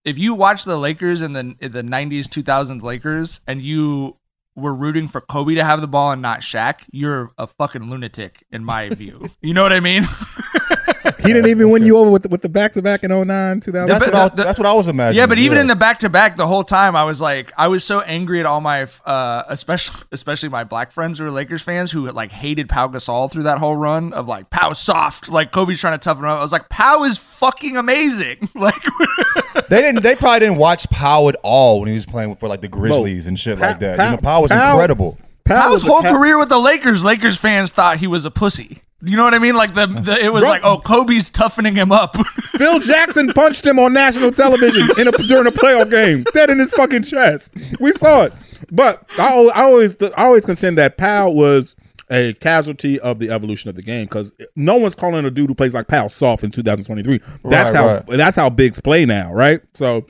[0.04, 4.16] if you watch the Lakers in the in the '90s, 2000s Lakers, and you
[4.54, 8.44] were rooting for Kobe to have the ball and not Shaq, you're a fucking lunatic
[8.50, 9.30] in my view.
[9.40, 10.06] you know what I mean?
[11.18, 13.60] He didn't even win you over with the, with the back to back in 09,
[13.60, 13.86] 2000.
[13.88, 15.18] That's what I, that's what I was imagining.
[15.18, 17.68] Yeah, but even in the back to back, the whole time I was like, I
[17.68, 21.62] was so angry at all my, uh, especially especially my black friends who were Lakers
[21.62, 25.50] fans who like hated Pau Gasol through that whole run of like Pau soft, like
[25.52, 26.38] Kobe's trying to toughen him up.
[26.38, 28.48] I was like, Pau is fucking amazing.
[28.62, 28.80] Like,
[29.68, 30.02] they didn't.
[30.02, 33.26] They probably didn't watch Pau at all when he was playing for like the Grizzlies
[33.26, 33.98] and shit like that.
[33.98, 35.18] you know, Pau was Pau- incredible.
[35.44, 38.82] Pau's whole career with the Lakers, Lakers fans thought he was a pussy.
[39.04, 39.56] You know what I mean?
[39.56, 42.16] Like the, the it was Bro- like, oh, Kobe's toughening him up.
[42.56, 46.58] Phil Jackson punched him on national television in a, during a playoff game, dead in
[46.60, 47.52] his fucking chest.
[47.80, 48.32] We saw it.
[48.70, 51.74] But I, I always I always contend that Pau was
[52.10, 55.54] a casualty of the evolution of the game because no one's calling a dude who
[55.54, 57.18] plays like Pau soft in 2023.
[57.18, 58.06] That's Right, how right.
[58.06, 59.62] that's how bigs play now, right?
[59.74, 60.06] So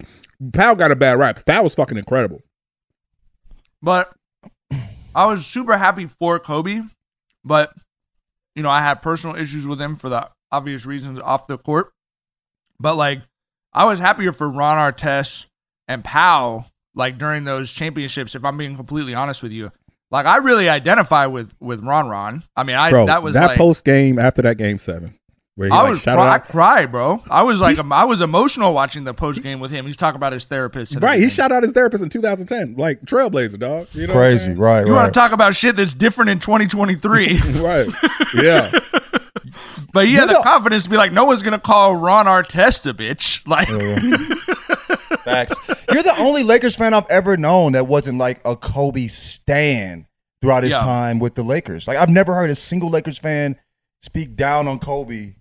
[0.53, 1.47] Pau got a bad rap.
[1.47, 2.41] Pau was fucking incredible.
[3.81, 4.13] But
[5.15, 6.83] I was super happy for Kobe,
[7.45, 7.73] but
[8.55, 11.93] you know, I had personal issues with him for the obvious reasons off the court.
[12.79, 13.21] But like
[13.73, 15.47] I was happier for Ron Artest
[15.89, 19.73] and Pau like during those championships, if I'm being completely honest with you.
[20.11, 22.43] Like I really identify with with Ron Ron.
[22.55, 25.19] I mean I Bro, that was that like post game after that game seven.
[25.55, 27.23] Where he I like was shouted cry- I cried, bro.
[27.31, 29.85] I was like, I was emotional watching the post game with him.
[29.85, 30.95] He's talking about his therapist.
[30.95, 31.35] and Right, he everything.
[31.35, 33.89] shot out his therapist in 2010, like Trailblazer, dog.
[33.93, 34.59] You know what I'm Crazy, saying?
[34.59, 34.87] right?
[34.87, 35.03] You right.
[35.03, 37.39] want to talk about shit that's different in 2023?
[37.61, 37.87] right?
[38.35, 38.71] Yeah,
[39.93, 42.89] but he You had the confidence to be like, no one's gonna call Ron Artest
[42.89, 43.43] a bitch.
[43.47, 43.69] Like,
[45.21, 45.59] Facts.
[45.93, 50.07] You're the only Lakers fan I've ever known that wasn't like a Kobe stan
[50.41, 50.81] throughout his Yeah.
[50.81, 51.87] time with the Lakers.
[51.87, 53.57] Like I've never heard a single Lakers fan
[54.01, 55.35] speak down on Kobe.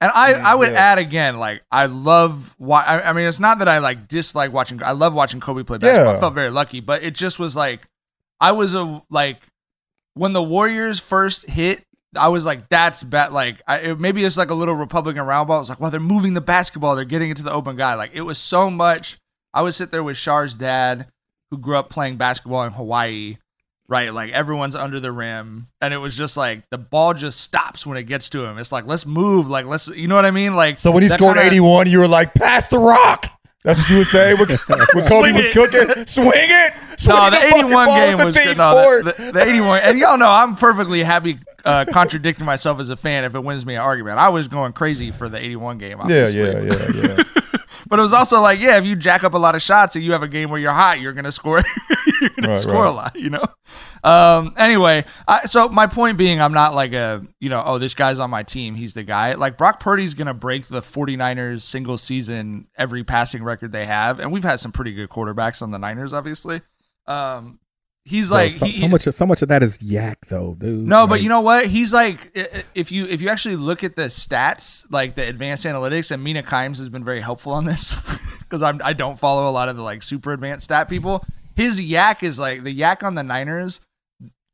[0.00, 0.78] And I, I would Yeah.
[0.78, 2.54] add again, like I love.
[2.58, 4.82] Why I, I mean, it's not that I like dislike watching.
[4.82, 6.12] I love watching Kobe play basketball.
[6.12, 6.16] Yeah.
[6.16, 7.80] I felt very lucky, but it just was like
[8.40, 9.38] I was a like
[10.14, 11.82] when the Warriors first hit.
[12.16, 13.32] I was like, that's bad.
[13.32, 15.56] Like, I, it, maybe it's like a little Republican roundball.
[15.56, 16.96] I was like, well, they're moving the basketball.
[16.96, 17.94] They're getting it to the open guy.
[17.94, 19.18] Like, it was so much.
[19.52, 21.08] I would sit there with Shar's dad,
[21.50, 23.36] who grew up playing basketball in Hawaii,
[23.88, 24.12] right?
[24.12, 25.68] Like, everyone's under the rim.
[25.80, 28.58] And it was just like, the ball just stops when it gets to him.
[28.58, 29.48] It's like, let's move.
[29.48, 30.54] Like, let's, you know what I mean?
[30.54, 33.30] Like, So when he scored kinda- 81, you were like, pass the rock.
[33.64, 35.52] That's what you would say when, when Kobe Swing was it.
[35.52, 36.06] cooking.
[36.06, 36.72] Swing it.
[37.00, 38.56] Swing No, the fucking 81 game was good.
[38.58, 42.88] No, the, the, the 81, and y'all know I'm perfectly happy uh, contradicting myself as
[42.88, 44.18] a fan if it wins me an argument.
[44.18, 45.98] I was going crazy for the 81 game.
[46.08, 47.22] yeah, yeah, yeah, yeah.
[47.88, 50.04] But it was also like, yeah, if you jack up a lot of shots and
[50.04, 51.62] you have a game where you're hot, you're gonna score.
[52.20, 53.44] you're gonna Right, score a lot, you know.
[54.04, 54.54] Um.
[54.56, 58.18] Anyway, I, so my point being, I'm not like a, you know, oh, this guy's
[58.18, 58.74] on my team.
[58.74, 59.34] He's the guy.
[59.34, 64.30] Like Brock Purdy's gonna break the 49ers single season every passing record they have, and
[64.30, 66.60] we've had some pretty good quarterbacks on the Niners, obviously.
[67.06, 67.58] Um.
[68.08, 69.02] He's Bro, like so, he- so much.
[69.02, 70.86] So much of that is yak, though, dude.
[70.86, 71.66] no, but you know what?
[71.66, 72.30] He's like,
[72.74, 76.42] if you if you actually look at the stats, like the advanced analytics, and Mina
[76.42, 77.96] Kimes has been very helpful on this
[78.38, 81.22] because I'm I don't follow a lot of the like super advanced stat people.
[81.54, 83.82] His yak is like the yak on the Niners.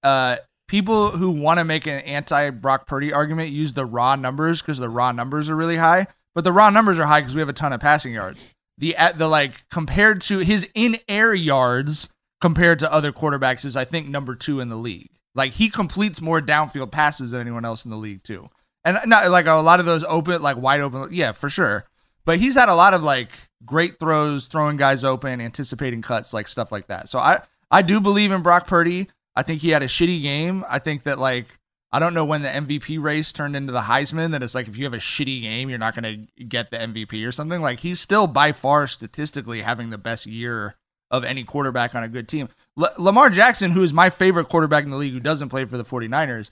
[0.02, 0.36] Uh,
[0.66, 4.78] people who want to make an anti Brock Purdy argument use the raw numbers because
[4.78, 7.48] the raw numbers are really high, but the raw numbers are high because we have
[7.48, 8.52] a ton of passing yards.
[8.78, 12.08] The at the like compared to his in air yards
[12.44, 15.08] compared to other quarterbacks is I think number two in the league.
[15.34, 18.50] Like he completes more downfield passes than anyone else in the league too.
[18.84, 21.86] And not like a lot of those open, like wide open, yeah, for sure.
[22.26, 23.30] But he's had a lot of like
[23.64, 27.08] great throws, throwing guys open, anticipating cuts, like stuff like that.
[27.08, 29.08] So I I do believe in Brock Purdy.
[29.34, 30.66] I think he had a shitty game.
[30.68, 31.46] I think that like
[31.92, 34.76] I don't know when the MVP race turned into the Heisman that it's like if
[34.76, 37.62] you have a shitty game, you're not going to get the MVP or something.
[37.62, 40.74] Like he's still by far statistically having the best year
[41.10, 42.48] of any quarterback on a good team.
[42.80, 45.76] L- Lamar Jackson, who is my favorite quarterback in the league who doesn't play for
[45.76, 46.50] the 49ers,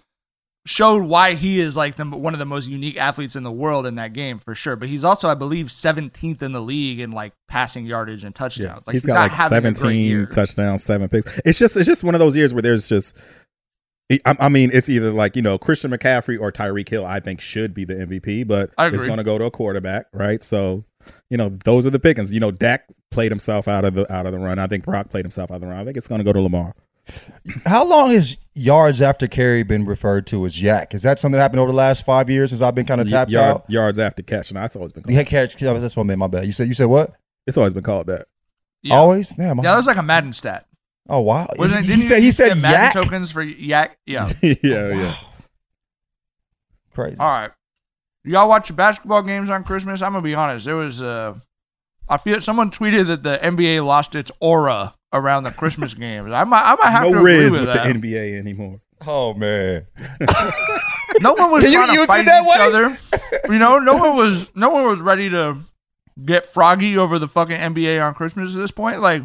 [0.64, 3.86] showed why he is like the, one of the most unique athletes in the world
[3.86, 4.76] in that game for sure.
[4.76, 8.86] But he's also, I believe, 17th in the league in like passing yardage and touchdowns.
[8.86, 11.26] Like he's got like having a great 17 touchdowns, seven picks.
[11.44, 13.16] It's just it's just one of those years where there's just.
[14.26, 17.06] I I mean, it's either like you know Christian McCaffrey or Tyreek Hill.
[17.06, 20.42] I think should be the MVP, but it's going to go to a quarterback, right?
[20.42, 20.84] So,
[21.30, 22.32] you know, those are the pickings.
[22.32, 24.58] You know, Dak played himself out of the out of the run.
[24.58, 25.78] I think Brock played himself out of the run.
[25.78, 26.74] I think it's going to go to Lamar.
[27.66, 30.94] How long has yards after carry been referred to as yak?
[30.94, 33.08] Is that something that happened over the last five years since I've been kind of
[33.08, 33.64] tapped Yard- out?
[33.68, 35.16] yards after catch, and that's always been called.
[35.18, 35.56] The catch.
[35.56, 36.18] That's what I meant.
[36.20, 36.46] My bad.
[36.46, 37.12] You said you said what?
[37.46, 38.26] It's always been called that.
[38.82, 38.94] Yeah.
[38.94, 39.30] Always.
[39.30, 39.56] Damn.
[39.58, 40.66] Yeah, that was like a Madden stat.
[41.08, 41.48] oh wow.
[41.58, 41.82] Wasn't it?
[41.84, 42.92] he, Didn't said you he used to said get Madden yak.
[42.94, 43.98] tokens for yak.
[44.06, 44.32] Yeah.
[44.42, 45.14] yeah, oh, yeah.
[46.94, 47.16] Crazy.
[47.18, 47.50] All right.
[48.24, 50.00] Y'all watch basketball games on Christmas?
[50.02, 50.64] I'm gonna be honest.
[50.66, 51.34] There was uh
[52.08, 56.30] I feel someone tweeted that the NBA lost its aura around the Christmas games.
[56.32, 57.86] I might I might have to No agree Riz with with that.
[57.86, 58.80] the NBA anymore.
[59.06, 59.86] Oh man.
[61.20, 63.52] no one was Can you trying to fight that each other.
[63.52, 65.56] You know, no one was no one was ready to
[66.24, 69.00] get froggy over the fucking NBA on Christmas at this point.
[69.00, 69.22] Like,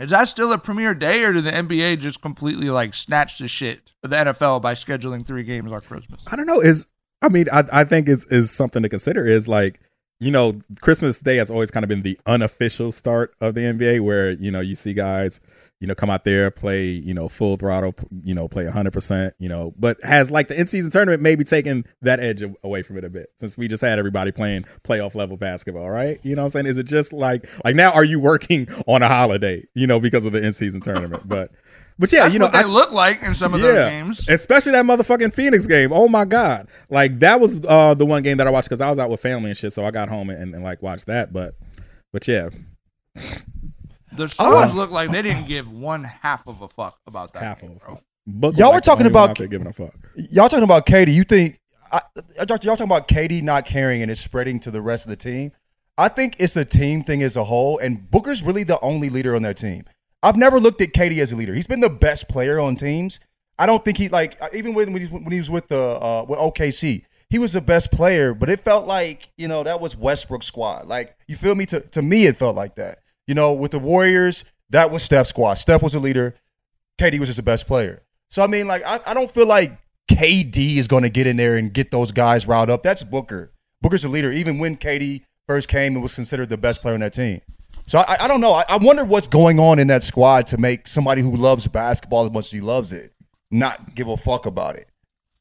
[0.00, 3.48] is that still a premier day, or did the NBA just completely like snatch the
[3.48, 6.20] shit of the NFL by scheduling three games on Christmas?
[6.26, 6.60] I don't know.
[6.60, 6.86] Is
[7.24, 9.26] I mean, I I think is is something to consider.
[9.26, 9.80] Is like
[10.20, 14.00] you know, Christmas Day has always kind of been the unofficial start of the NBA,
[14.00, 15.40] where you know you see guys,
[15.80, 19.34] you know, come out there play, you know, full throttle, you know, play hundred percent,
[19.38, 22.98] you know, but has like the in season tournament maybe taken that edge away from
[22.98, 26.20] it a bit since we just had everybody playing playoff level basketball, right?
[26.22, 26.66] You know what I'm saying?
[26.66, 30.26] Is it just like like now are you working on a holiday, you know, because
[30.26, 31.26] of the in season tournament?
[31.26, 31.52] But
[31.98, 34.28] but yeah, That's you know, what they I- look like in some of those games.
[34.28, 35.92] Especially that motherfucking Phoenix game.
[35.92, 36.68] Oh my god!
[36.90, 39.20] Like that was uh, the one game that I watched because I was out with
[39.20, 39.72] family and shit.
[39.72, 41.32] So I got home and, and, like watched that.
[41.32, 41.54] But
[42.12, 42.48] but yeah,
[44.12, 44.72] The Oh.
[44.74, 47.42] look like they didn't give one half of a fuck about that.
[47.42, 48.00] half game, of bro.
[48.26, 49.94] Book was, Y'all were like, talking about- giving a fuck.
[50.16, 51.12] Y'all talking about KD?
[51.12, 51.60] You think
[51.92, 52.00] I,
[52.38, 55.16] y'all y'all talking about KD not caring and it's spreading to the rest of the
[55.16, 55.52] team?
[55.96, 59.36] I think it's a team thing as a whole, and Booker's really the only leader
[59.36, 59.84] on their team.
[60.24, 61.52] I've never looked at KD as a leader.
[61.52, 63.20] He's been the best player on teams.
[63.58, 67.04] I don't think he like even when when he, was with the uh, with OKC,
[67.28, 70.86] he was the best player, but it felt like, you know, that was Westbrook squad.
[70.86, 71.66] Like, you feel me?
[71.66, 72.98] To to me, it felt like that.
[73.26, 75.54] You know, with the Warriors, that was Steph's squad.
[75.54, 76.34] Steph was the leader.
[76.98, 78.02] KD was just the best player.
[78.30, 79.78] So I mean, like, I, I don't feel like
[80.10, 82.82] KD is gonna get in there and get those guys riled up.
[82.82, 83.52] That's Booker.
[83.82, 87.00] Booker's the leader, even when KD first came and was considered the best player on
[87.00, 87.42] that team.
[87.86, 88.52] So I, I don't know.
[88.52, 92.24] I, I wonder what's going on in that squad to make somebody who loves basketball
[92.26, 93.12] as much as he loves it
[93.50, 94.88] not give a fuck about it.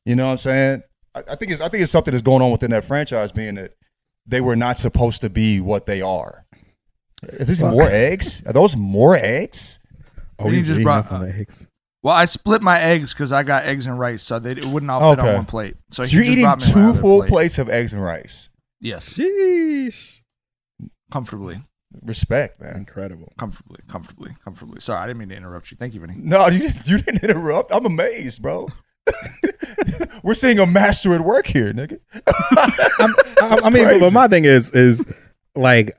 [0.05, 0.83] You know what I'm saying?
[1.15, 3.55] I, I think it's I think it's something that's going on within that franchise, being
[3.55, 3.71] that
[4.27, 6.45] they were not supposed to be what they are.
[7.23, 8.43] Is this more eggs?
[8.45, 9.79] Are those more eggs?
[10.37, 11.65] Oh, you you just just brought- brought from the eggs.
[12.03, 14.91] Well, I split my eggs because I got eggs and rice, so they it wouldn't
[14.91, 15.75] all fit on one plate.
[15.91, 17.29] So, So, you're eating brought me my two full plate.
[17.29, 18.49] plates of eggs and rice.
[18.81, 20.19] Yes, Sheesh.
[21.11, 21.61] comfortably,
[22.01, 22.75] Respect, man.
[22.75, 23.31] Incredible.
[23.37, 24.79] comfortably, comfortably, comfortably.
[24.81, 25.77] Sorry, I didn't mean to interrupt you.
[25.77, 26.15] Thank you, Vinny.
[26.17, 27.71] No, you didn't, you didn't interrupt.
[27.71, 28.69] I'm amazed, bro.
[30.23, 31.99] We're seeing a master at work here, nigga.
[32.25, 33.99] I, I mean, but, crazy.
[33.99, 35.05] but my thing is, is
[35.55, 35.97] like,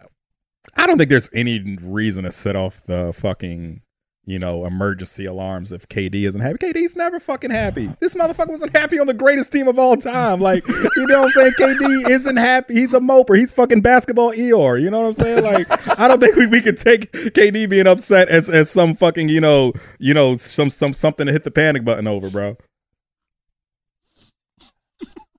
[0.76, 3.82] I don't think there's any reason to set off the fucking,
[4.27, 6.57] you know, emergency alarms if KD isn't happy.
[6.59, 7.89] KD's never fucking happy.
[8.01, 10.41] This motherfucker wasn't happy on the greatest team of all time.
[10.41, 11.53] Like, you know what I'm saying?
[11.59, 12.75] KD isn't happy.
[12.75, 13.37] He's a moper.
[13.39, 14.81] He's fucking basketball Eeyore.
[14.81, 15.45] You know what I'm saying?
[15.45, 19.29] Like, I don't think we, we could take KD being upset as as some fucking,
[19.29, 22.57] you know, you know, some some something to hit the panic button over, bro.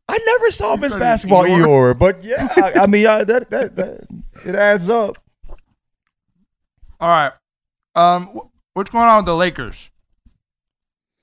[0.07, 0.99] I never saw Miss as Eeyore.
[0.99, 4.07] basketball Eeyore, but yeah, I, I mean, I, that, that that
[4.45, 5.17] it adds up.
[6.99, 7.31] All right.
[7.95, 9.89] Um, wh- what's going on with the Lakers?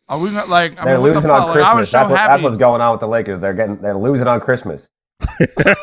[0.09, 0.79] Are we not like?
[0.79, 1.41] I They're mean, what the losing fuck?
[1.41, 1.69] on Like, Christmas.
[1.73, 3.41] I was so that's, what, that's what's going on with the Lakers.
[3.41, 4.89] They're getting they're losing on Christmas.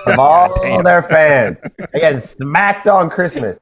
[0.06, 1.62] Of all their fans,
[1.94, 3.60] they get smacked on Christmas.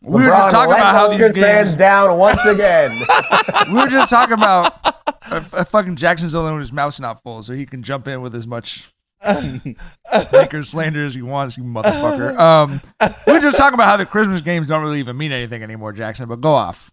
[0.00, 2.90] we were just talking about how these Lakers fans down once again.
[3.68, 4.74] we were just talking about
[5.26, 8.34] uh, fucking Jackson's only when his mouth's not full, so he can jump in with
[8.34, 8.92] as much
[10.32, 12.38] Lakers slander as he wants, you motherfucker.
[12.38, 12.80] Um,
[13.26, 15.92] we were just talking about how the Christmas games don't really even mean anything anymore,
[15.92, 16.28] Jackson.
[16.28, 16.90] But go off.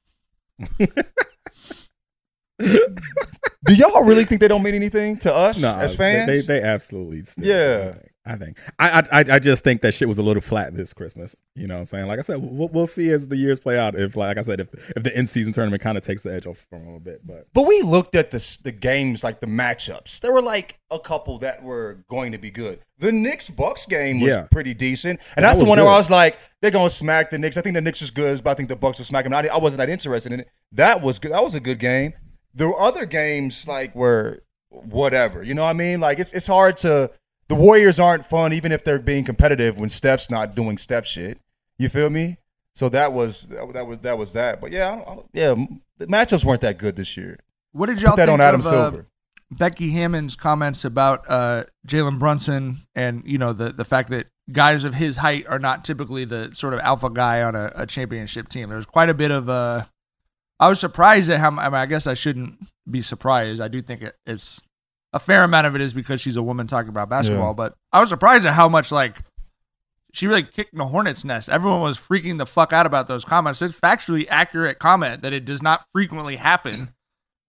[3.65, 6.27] Do y'all really think they don't mean anything to us No, as fans?
[6.27, 7.45] They, they absolutely still.
[7.45, 7.95] Yeah.
[8.29, 8.57] I think.
[8.77, 11.35] I, I I just think that shit was a little flat this Christmas.
[11.55, 12.07] You know what I'm saying?
[12.07, 13.95] Like I said, we'll, we'll see as the years play out.
[13.95, 16.45] If like I said, if if the end season tournament kind of takes the edge
[16.45, 19.47] off from a little bit, but But we looked at the the games like the
[19.47, 20.19] matchups.
[20.19, 22.81] There were like a couple that were going to be good.
[22.99, 24.43] The Knicks Bucks game was Yeah.
[24.51, 25.87] pretty decent, and That that's the one where.
[25.87, 27.57] I was like, they're gonna smack the Knicks.
[27.57, 29.33] I think the Knicks was good, but I think the Bucks will smack them.
[29.33, 30.49] I, I wasn't that interested in it.
[30.73, 31.31] That was good.
[31.31, 32.13] That was a good game.
[32.53, 35.43] There were other games like were whatever.
[35.43, 35.99] You know what I mean?
[35.99, 37.09] Like it's it's hard to.
[37.49, 41.39] The Warriors aren't fun, even if they're being competitive when Steph's not doing Steph shit.
[41.77, 42.37] You feel me?
[42.75, 44.61] So that was that, was that was that.
[44.61, 45.55] But yeah, I, I, yeah,
[45.97, 47.39] the matchups weren't that good this year.
[47.71, 49.07] What did y'all Put that think on Adam of, uh, Silver.
[49.51, 54.83] Becky Hammon's comments about uh, Jalen Brunson and you know the the fact that guys
[54.83, 58.49] of his height are not typically the sort of alpha guy on a, a championship
[58.49, 58.69] team.
[58.69, 59.85] There's quite a bit of uh,
[60.59, 61.51] I was surprised at how.
[61.57, 63.61] I mean, I guess I shouldn't be surprised.
[63.61, 64.61] I do think it, it's
[65.13, 67.49] a fair amount of it is because she's a woman talking about basketball.
[67.49, 67.53] Yeah.
[67.53, 69.21] But I was surprised at how much like
[70.13, 71.49] she really kicked in the hornet's nest.
[71.49, 73.61] Everyone was freaking the fuck out about those comments.
[73.61, 76.93] It's factually accurate comment that it does not frequently happen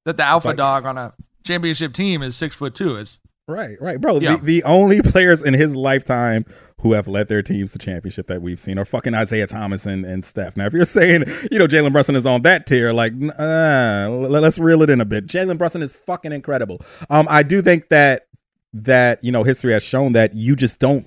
[0.05, 2.97] that the alpha Like- dog on a championship team is six foot two.
[2.97, 3.19] It's
[3.51, 4.19] right, right, bro.
[4.21, 4.37] Yeah.
[4.37, 6.45] The, the only players in his lifetime
[6.81, 10.05] who have led their teams to championship that we've seen are fucking Isiah Thomas and,
[10.05, 10.57] and Steph.
[10.57, 14.43] Now, if you're saying you know Jalen Brunson is on that tier, like uh, let-
[14.43, 15.27] let's reel it in a bit.
[15.27, 16.81] Jalen Brunson is fucking incredible.
[17.11, 18.27] Um, I do think that
[18.73, 21.05] that you know history has shown that you just don't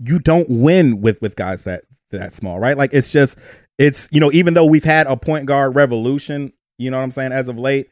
[0.00, 2.76] you don't win with with guys that that small, right?
[2.76, 3.38] Like it's just
[3.78, 7.10] it's you know even though we've had a point guard revolution, you know what I'm
[7.10, 7.88] saying as of late,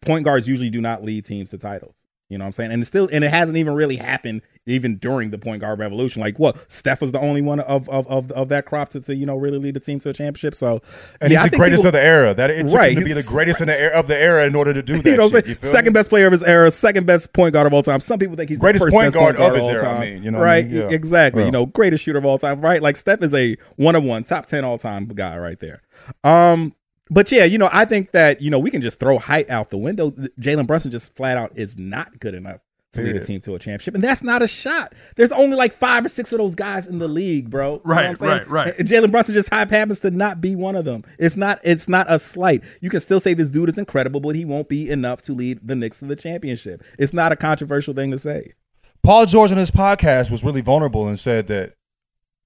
[0.00, 2.04] point guards usually do not lead teams to titles.
[2.30, 2.72] You know what I'm saying?
[2.72, 6.22] And it's still and it hasn't even really happened even during the point guard revolution.
[6.22, 6.64] Like what?
[6.70, 9.36] Steph was the only one of of of, of that crop to, to you know
[9.36, 10.54] really lead the team to a championship.
[10.54, 10.80] So
[11.20, 12.32] And yeah, I he's the greatest people- of the era.
[12.32, 14.46] That it took Right, him to be the greatest in the era, of the era
[14.46, 15.10] in order to do that.
[15.10, 15.72] you know what I'm shit, saying?
[15.72, 15.94] Second me?
[15.94, 18.00] best player of his era, second best point guard of all time.
[18.00, 20.00] Some people think he's the Greatest first point guard of his all era, I time.
[20.00, 20.66] mean, you know what I right?
[20.66, 20.74] mean?
[20.76, 20.88] Yeah.
[20.90, 21.44] Exactly.
[21.44, 22.60] You know, greatest shooter of all time.
[22.60, 22.80] Right?
[22.80, 25.82] Like Steph is a one of one, top ten all time guy right there.
[26.22, 26.74] Um,
[27.10, 29.70] but yeah, you know, I think that you know we can just throw height out
[29.70, 30.10] the window.
[30.40, 32.60] Jalen Brunson just flat out is not good enough
[32.92, 34.94] to lead a team to a championship, and that's not a shot.
[35.16, 37.74] There's only like five or six of those guys in the league, bro.
[37.74, 38.76] You know Right, I'm right, right.
[38.78, 41.04] Jalen Brunson just hype happens to not be one of them.
[41.18, 41.60] It's not.
[41.64, 42.62] It's not a slight.
[42.80, 45.60] You can still say this dude is incredible, but he won't be enough to lead
[45.62, 46.82] the Knicks to the championship.
[46.98, 48.54] It's not a controversial thing to say.
[49.02, 51.74] Paul George on his podcast was really vulnerable and said that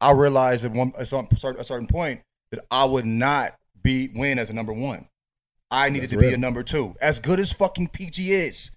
[0.00, 3.54] I realized at one at some certain, a certain point that I would not
[3.85, 5.07] be win as a number one.
[5.70, 6.97] I needed That's to be a number two.
[7.01, 8.70] As good as fucking PG is,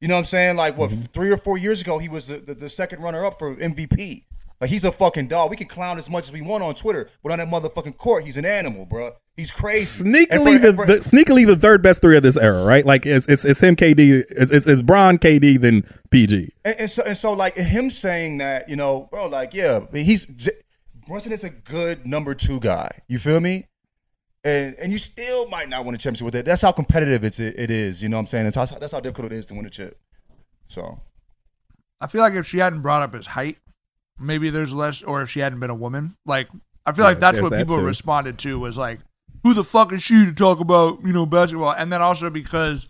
[0.00, 0.56] You know what I'm saying?
[0.56, 1.00] Like Mm-hmm.
[1.00, 3.54] what three or four years ago, he was the, the, the second runner up for
[3.56, 4.24] MVP.
[4.60, 5.50] Like he's a fucking dog.
[5.50, 8.24] We can clown as much as we want on Twitter, but on that motherfucking court,
[8.24, 9.12] he's an animal, bro.
[9.36, 10.04] He's crazy.
[10.04, 12.86] Sneakily, for- the, for- the sneakily the third best three of this era, right?
[12.86, 16.52] Like it's it's, it's him, KD, it's, it's it's Bron, KD, then PG.
[16.64, 20.24] And, and so, and so, like him saying that, you know, bro, like, yeah, he's
[20.26, 20.52] J-
[21.06, 22.88] Brunson is a good number two guy.
[23.08, 23.66] You feel me?
[24.46, 26.44] And and you still might not win a championship with it.
[26.46, 28.00] That's how competitive it's it is.
[28.02, 28.44] You know what I'm saying?
[28.44, 29.98] That's how that's how difficult it is to win a chip.
[30.68, 31.00] So
[32.00, 33.58] I feel like if she hadn't brought up his height,
[34.20, 36.48] maybe there's less, or if she hadn't been a woman, like
[36.84, 37.82] I feel like that's what that people too.
[37.82, 39.00] responded to was like,
[39.42, 42.88] "Who the fuck is she to talk about you know basketball?" And then also because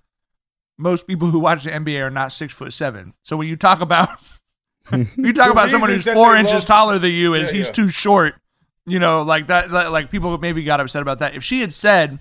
[0.77, 3.81] most people who watch the NBA are not six foot seven, so when you talk
[3.81, 4.09] about
[4.93, 7.67] you talk The about someone who's four inches love- taller than you is Yeah, he's
[7.69, 7.73] yeah.
[7.73, 8.35] too short.
[8.87, 9.71] You know, like that.
[9.71, 11.35] Like people maybe got upset about that.
[11.35, 12.19] If she had said.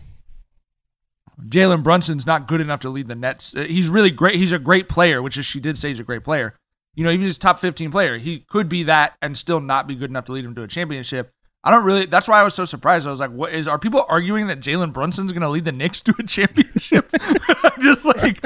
[1.50, 3.54] Jalen Brunson's not good enough to lead the Nets.
[3.54, 4.36] Uh, He's really great.
[4.36, 6.56] He's a great player, which is she did say he's a great player.
[6.94, 9.96] You know, even his top 15 player, he could be that and still not be
[9.96, 11.32] good enough to lead him to a championship.
[11.66, 12.06] I don't really.
[12.06, 13.08] That's why I was so surprised.
[13.08, 13.68] I was like, "What is?
[13.68, 17.12] Are people arguing that Jalen Brunson's going to lead the Knicks to a championship?"
[17.82, 18.46] Just like,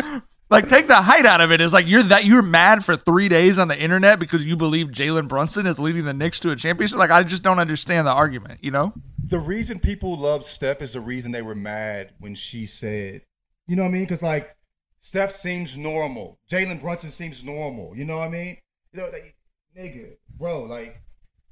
[0.50, 1.62] like take the height out of it.
[1.62, 4.88] It's like you're that you're mad for three days on the internet because you believe
[4.88, 6.98] Jalen Brunson is leading the Knicks to a championship.
[6.98, 8.64] Like I just don't understand the argument.
[8.64, 8.94] You know?
[9.30, 13.22] the reason people love Steph is the reason they were mad when she said,
[13.68, 14.04] you know what I mean?
[14.04, 14.56] Because like
[15.00, 17.96] Steph seems normal, Jalen Brunson seems normal.
[17.96, 18.58] You know what I mean?
[18.92, 19.36] You know, like,
[19.78, 21.02] nigga, bro, like.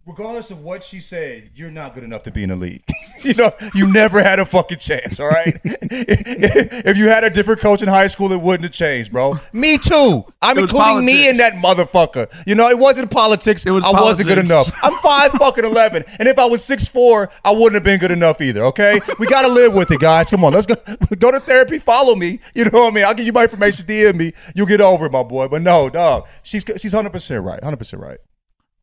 [0.07, 2.81] Regardless of what she said, you're not good enough to be in the league.
[3.23, 5.59] you know, you never had a fucking chance, all right?
[5.65, 9.37] if you had a different coach in high school, it wouldn't have changed, bro.
[9.51, 10.23] Me too.
[10.41, 11.29] I'm including me politics.
[11.29, 12.33] in that motherfucker.
[12.47, 13.65] You know, it wasn't politics.
[13.65, 14.71] It was I wasn't good enough.
[14.81, 18.11] I'm five fucking eleven, and if I was six four, I wouldn't have been good
[18.11, 18.63] enough either.
[18.63, 20.29] Okay, we got to live with it, guys.
[20.29, 20.75] Come on, let's go
[21.19, 21.79] go to therapy.
[21.79, 22.39] Follow me.
[22.55, 23.03] You know what I mean?
[23.03, 23.85] I'll give you my information.
[23.85, 24.31] DM me.
[24.55, 25.49] You'll get over it, my boy.
[25.49, 27.61] But no, dog, she's she's hundred percent right.
[27.61, 28.19] Hundred percent right.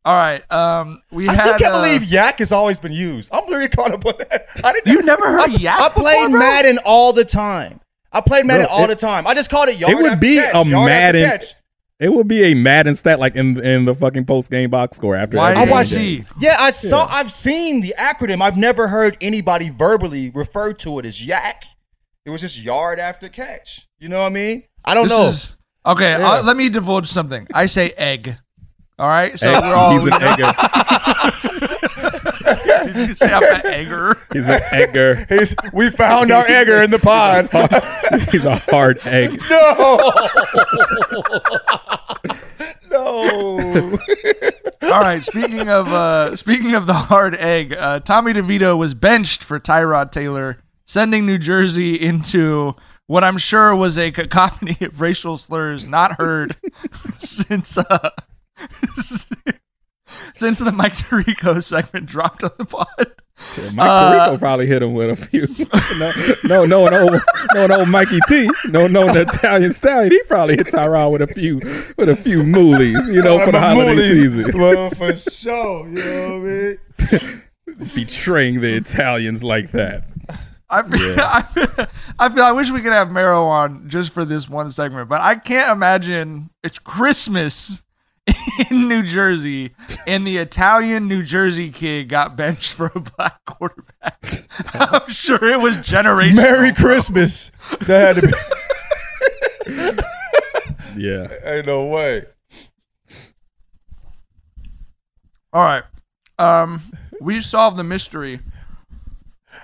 [0.04, 0.52] All right.
[0.52, 1.40] Um, we I had.
[1.42, 3.32] still can't uh, believe Yak has always been used.
[3.34, 4.46] I'm really caught up on that.
[4.62, 4.92] I didn't.
[4.92, 6.38] You never heard I, Yak I played before, bro?
[6.40, 7.80] Madden all the time.
[8.12, 9.26] I played Madden Bro, all it- the time.
[9.26, 9.92] I just called it yard.
[9.92, 11.40] it would after be catch, a Madden.
[12.00, 15.16] It would be a Madden stat like in in the fucking post game box score
[15.16, 15.36] after.
[15.38, 16.22] Why every I did watched game.
[16.22, 16.46] he?
[16.46, 17.06] Yeah, I saw.
[17.08, 18.40] I've seen the acronym.
[18.42, 21.64] I've never heard anybody verbally refer to it as yak.
[22.26, 23.88] It was just yard after catch.
[24.00, 24.64] You know what I mean?
[24.84, 25.26] I don't This know.
[25.26, 26.10] is okay.
[26.18, 26.30] Yeah.
[26.32, 27.46] uh, let me divulge something.
[27.54, 28.36] I say egg.
[28.98, 29.38] All right.
[29.38, 29.92] So we're all.
[29.92, 30.52] he's an egger.
[32.92, 34.18] Did you say I'm an egger?
[34.32, 35.24] He's an egger.
[35.28, 37.48] He's- we found our egger in the pod.
[38.30, 39.40] He's a hard egg.
[42.90, 43.98] No, no.
[44.82, 45.20] All right.
[45.22, 50.12] Speaking of uh, speaking of the hard egg, uh, Tommy DeVito was benched for Tyrod
[50.12, 52.74] Taylor, sending New Jersey into
[53.06, 56.56] what I'm sure was a cacophony of racial slurs not heard
[57.18, 58.10] since uh,
[60.34, 62.86] since the Mike Tirico segment dropped on the pod.
[63.74, 65.46] Mike Uh, Tirico probably hit him with a few.
[66.48, 67.20] no, no, no, no,
[67.54, 68.48] no, no, Mikey T.
[68.68, 70.12] No, no, the Italian stallion.
[70.12, 71.56] He probably hit Tyrod with a few,
[71.96, 73.12] with a few moolies.
[73.12, 75.88] You know, for the holiday season, Well, for sure.
[75.88, 77.42] You know what I mean?
[77.94, 80.02] betraying the Italians like that.
[80.70, 81.86] I feel, I feel,
[82.18, 85.20] I feel I wish we could have Mero on just for this one segment, but
[85.20, 87.82] I can't imagine it's Christmas
[88.70, 89.74] in New Jersey
[90.06, 94.22] and the Italian New Jersey kid got benched for a black quarterback.
[94.74, 96.36] I'm sure it was generational.
[96.36, 97.52] Merry Christmas.
[97.82, 100.02] That had to be.
[100.96, 101.26] Yeah.
[101.44, 102.24] Ain't no way.
[105.52, 105.82] All right.
[106.38, 106.82] Um,
[107.20, 108.40] we solved the mystery.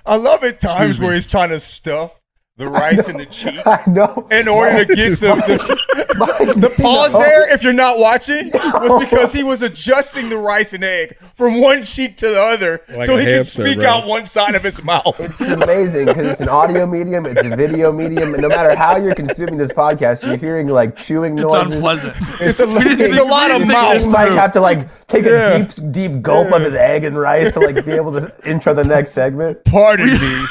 [0.05, 2.21] I love at times where he's trying to stuff
[2.57, 4.27] the rice in the cheek I know.
[4.31, 5.89] in order to get the, the,
[6.27, 10.85] the pause there, if you're not watching, was because he was adjusting the rice and
[10.85, 13.87] egg from one cheek to the other Like so a he could speak bro.
[13.89, 15.16] out one side of his mouth.
[15.41, 18.97] It's amazing because it's an audio medium, it's a video medium, and no matter how
[18.97, 21.73] you're consuming this podcast, you're hearing like chewing It's noises.
[21.75, 22.16] unpleasant.
[22.41, 23.95] It's a, it's a lot of mouth.
[23.95, 25.57] this You might have to like take Yeah.
[25.57, 28.75] a deep, deep gulp of his egg and rice to like be able to intro
[28.75, 29.64] the next segment.
[29.64, 30.45] Pardon me.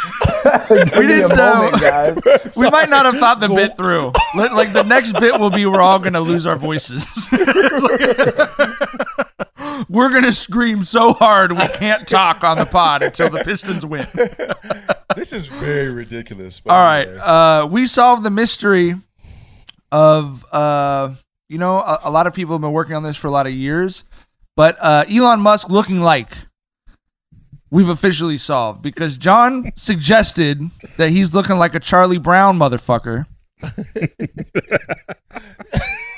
[0.69, 1.55] Give We me didn't know.
[1.71, 2.17] moment, guys.
[2.55, 4.13] We might not have thought the bit through.
[4.35, 7.05] Like the next bit will be we're all gonna lose our voices.
[7.31, 8.09] Like-
[9.89, 14.05] we're gonna scream so hard we can't talk on the pod until the Pistons win.
[15.15, 16.61] This is very ridiculous.
[16.69, 18.93] All right, uh, we solved the mystery
[19.91, 21.15] of uh,
[21.49, 23.47] you know a, a lot of people have been working on this for a lot
[23.47, 24.03] of years,
[24.55, 26.31] but uh, Elon Musk looking like
[27.71, 30.61] we've officially solved because John suggested
[30.97, 33.25] that he's looking like a Charlie Brown motherfucker.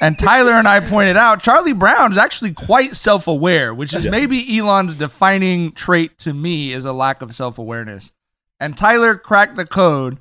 [0.02, 4.12] and Tyler and I pointed out Charlie Brown is actually quite self-aware, which is Yes.
[4.12, 8.12] maybe Elon's defining trait to me is a lack of self-awareness.
[8.60, 10.20] And Tyler cracked the code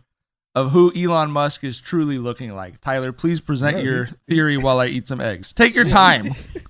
[0.55, 2.81] of who Elon Musk is truly looking like.
[2.81, 5.53] Tyler, please present your theory while I eat some eggs.
[5.53, 6.35] Take your time.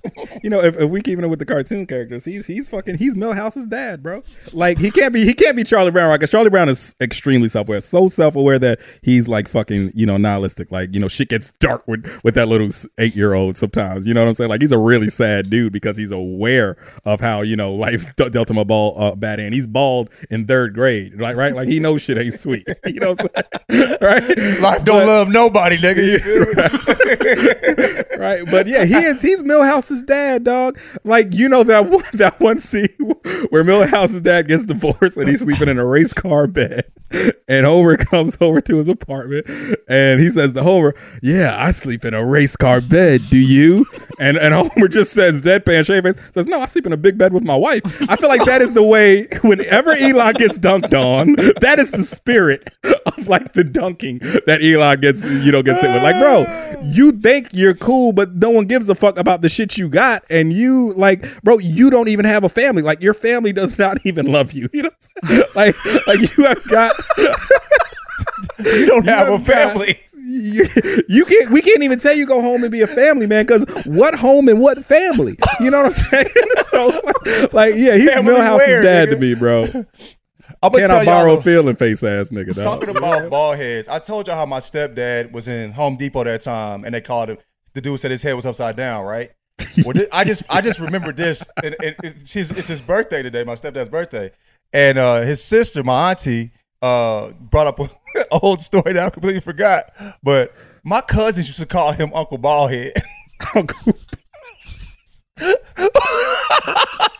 [0.42, 3.14] You know, if, if we keeping it with the cartoon characters, he's he's fucking he's
[3.16, 4.22] Milhouse's dad, bro.
[4.52, 6.16] Like he can't be he can't be Charlie Brown, right?
[6.16, 10.06] Because Charlie Brown is extremely self aware, so self aware that he's like fucking you
[10.06, 10.70] know nihilistic.
[10.72, 12.68] Like you know, shit gets dark with with that little
[12.98, 14.06] eight year old sometimes.
[14.06, 14.50] You know what I'm saying?
[14.50, 18.50] Like he's a really sad dude because he's aware of how you know life dealt
[18.50, 19.54] him a ball uh, bad hand.
[19.54, 21.54] He's bald in third grade, like right?
[21.54, 22.66] Like he knows shit ain't sweet.
[22.86, 23.69] You know what I'm saying?
[24.00, 24.60] right?
[24.60, 26.20] Life don't love nobody, nigga.
[26.20, 28.16] Feel me?
[28.18, 28.44] right?
[28.50, 29.22] But yeah, he is.
[29.22, 30.78] He's Milhouse's dad, dog.
[31.04, 32.88] Like you know that one that one scene
[33.50, 36.84] where Milhouse's dad gets divorced and he's sleeping in a race car bed,
[37.48, 39.46] and Homer comes over to his apartment
[39.88, 43.22] and he says to Homer, "Yeah, I sleep in a race car bed.
[43.30, 43.86] Do you?"
[44.18, 47.18] And and Homer just says deadpan shave face says, "No, I sleep in a big
[47.18, 50.94] bed with my wife." I feel like that is the way whenever Eli gets dunked
[50.94, 52.74] on, that is the spirit
[53.06, 56.02] of like the dunking that Eli gets you know gets hit with.
[56.02, 56.46] Like, bro,
[56.82, 60.24] you think you're cool, but no one gives a fuck about the shit you got,
[60.30, 62.82] and you like, bro, you don't even have a family.
[62.82, 64.68] Like, your family does not even love you.
[64.80, 65.74] You know, like,
[66.06, 66.94] like you have got.
[68.58, 70.00] You don't have a family.
[70.12, 70.64] You,
[71.08, 71.50] you can't.
[71.50, 74.48] We can't even tell you go home and be a family man because what home
[74.48, 75.36] and what family?
[75.58, 76.26] You know what I'm saying?
[76.66, 76.86] so,
[77.52, 79.12] like, yeah, he's Family Milhouse's where, dad nigga?
[79.12, 79.64] to me, bro.
[80.62, 82.54] I'm Can I borrow a feeling face ass nigga?
[82.54, 82.64] Dog.
[82.64, 86.42] Talking about bald heads, I told y'all how my stepdad was in Home Depot that
[86.42, 87.38] time, and they called him.
[87.74, 89.30] The dude said his head was upside down, right?
[89.84, 93.22] Well, thi- I just I just remembered this, and, and it's, his, it's his birthday
[93.22, 94.30] today, my stepdad's birthday,
[94.72, 96.50] and uh, his sister, my auntie,
[96.82, 97.88] uh, brought up an
[98.42, 99.92] old story that I completely forgot.
[100.22, 100.54] But
[100.84, 102.92] my cousins used to call him Uncle Baldhead.
[103.54, 103.94] Uncle.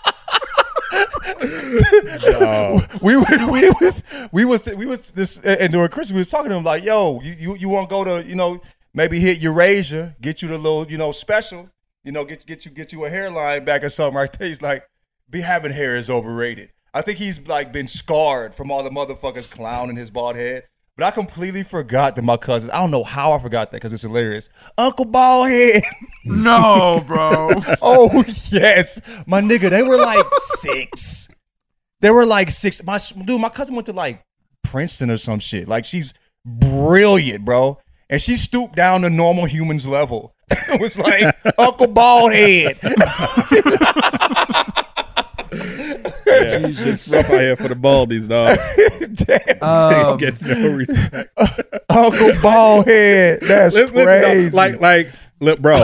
[3.01, 6.51] we, we we was we was we was this and during Christmas we was talking
[6.51, 8.61] to him like, yo, you you, you want to go to you know
[8.95, 11.71] maybe hit Eurasia, get you the little you know special,
[12.05, 14.49] you know get get you get you a hairline back or something right there.
[14.49, 14.85] He's like,
[15.29, 16.71] be having hair is overrated.
[16.93, 20.65] I think he's like been scarred from all the motherfuckers clowning his bald head.
[20.97, 22.73] But I completely forgot that my cousins.
[22.73, 24.49] I don't know how I forgot that because it's hilarious.
[24.77, 25.83] Uncle Baldhead.
[26.23, 27.49] No, bro.
[27.83, 29.71] oh yes, my nigga.
[29.71, 31.31] They were like six.
[32.01, 32.85] They were like six.
[32.85, 34.23] My dude, my cousin went to like
[34.63, 35.67] Princeton or some shit.
[35.67, 36.13] Like she's
[36.45, 37.79] brilliant, bro.
[38.11, 40.35] And she stooped down to normal humans level.
[40.69, 42.77] it was like Uncle Baldhead.
[46.27, 48.57] Yeah, he's just rough out here for the baldies, dog.
[49.27, 49.39] they
[50.03, 51.31] don't get no respect.
[51.91, 53.41] Uncle Baldhead.
[53.41, 54.49] That's Listen, listen, crazy.
[54.51, 55.09] though, like, like,
[55.41, 55.77] look, bro.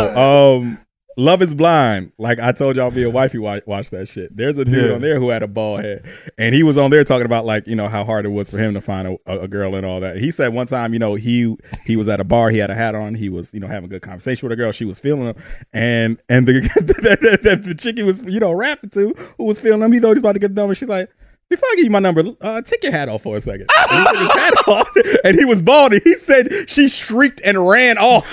[0.61, 0.79] Um,
[1.19, 2.13] Love is Blind.
[2.19, 4.37] Like I told y'all, me and wifey watch, watched that shit.
[4.37, 4.95] There's a dude Yeah.
[4.97, 6.05] on there who had a bald head,
[6.37, 8.59] and he was on there talking about like you know how hard it was for
[8.59, 10.17] him to find a, a- a girl and all that.
[10.19, 11.57] He said one time, you know, he
[11.87, 13.85] he was at a bar, he had a hat on, he was you know having
[13.87, 15.37] a good conversation with a girl, she was feeling him,
[15.73, 19.59] and and the the, the, the chick he was you know rapping to who was
[19.59, 20.75] feeling him, he thought he was about to get the number.
[20.75, 21.09] She's like.
[21.49, 23.69] Before I give you my number, uh, take your hat off for a second.
[23.89, 24.89] And he took his hat off,
[25.23, 25.93] and he was bald.
[25.93, 28.27] And he said she shrieked and ran off.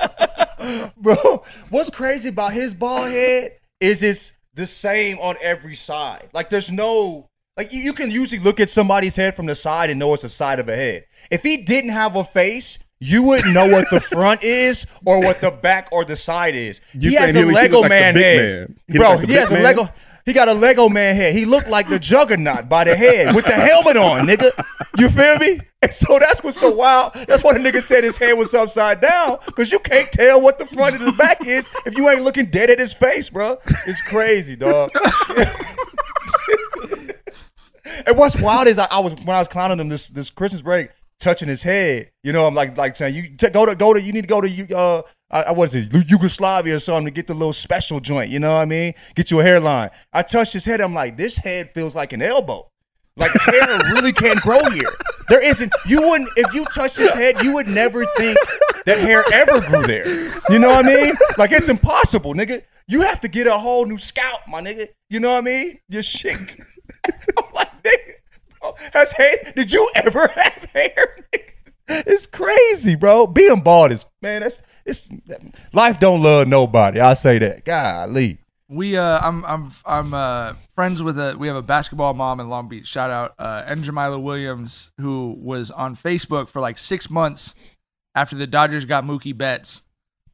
[0.97, 6.29] Bro, what's crazy about his bald head is it's the same on every side.
[6.33, 9.99] Like there's no like you, can usually look at somebody's head from the side and
[9.99, 11.05] know it's the side of a head.
[11.29, 15.41] If he didn't have a face, you wouldn't know what the front is or what
[15.41, 16.81] the back or the side is.
[16.93, 18.69] You he has a he- Lego look like the man head.
[18.69, 18.79] man.
[18.87, 19.63] He Bro, like he has big a?
[19.63, 19.89] Lego
[20.25, 21.33] he got a Lego man head.
[21.33, 24.51] He looked like the juggernaut by the head with the helmet on, nigga.
[24.97, 25.59] You feel me?
[25.83, 27.15] And so that's what's so wild.
[27.27, 29.39] That's why the nigga said his head was upside down.
[29.55, 32.45] Cause you can't tell what the front and the back is if you ain't looking
[32.51, 33.57] dead at his face, bro.
[33.87, 34.91] It's crazy, dog.
[38.05, 40.61] and what's wild is I, I was when I was clowning him this this Christmas
[40.61, 42.11] break, touching his head.
[42.23, 44.27] You know, I'm like like saying you t- go to go to you need to
[44.27, 45.01] go to you uh
[45.31, 48.29] I, I what is it Yugoslavia or something to get the little special joint.
[48.29, 48.93] You know what I mean?
[49.15, 49.89] Get you a hairline.
[50.13, 50.81] I touched his head.
[50.81, 52.67] I'm like, this head feels like an elbow.
[53.17, 54.89] Like hair really can't grow here.
[55.29, 55.71] There isn't.
[55.85, 57.41] You wouldn't if you touched his head.
[57.41, 58.37] You would never think
[58.85, 60.07] that hair ever grew there.
[60.49, 61.13] You know what I mean?
[61.37, 62.63] Like it's impossible, nigga.
[62.87, 64.89] You have to get a whole new scalp, my nigga.
[65.09, 65.77] You know what I mean?
[65.87, 66.35] Your shit.
[67.05, 68.13] I'm like, nigga,
[68.59, 69.35] bro, has hair?
[69.55, 71.17] Did you ever have hair?
[71.33, 71.50] nigga?
[72.07, 73.27] It's crazy, bro.
[73.27, 74.41] Being bald is man.
[74.41, 75.09] That's it's
[75.73, 75.99] life.
[75.99, 76.99] Don't love nobody.
[76.99, 77.65] I say that.
[77.65, 78.39] Golly.
[78.69, 82.49] we uh I'm I'm I'm uh friends with a we have a basketball mom in
[82.49, 82.87] Long Beach.
[82.87, 87.53] Shout out uh and Jamila Williams who was on Facebook for like six months
[88.15, 89.83] after the Dodgers got Mookie Betts,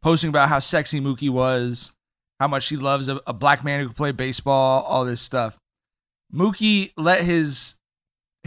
[0.01, 1.91] posting about how sexy Mookie was,
[2.39, 5.57] how much she loves a, a black man who can play baseball, all this stuff.
[6.33, 7.75] Mookie let his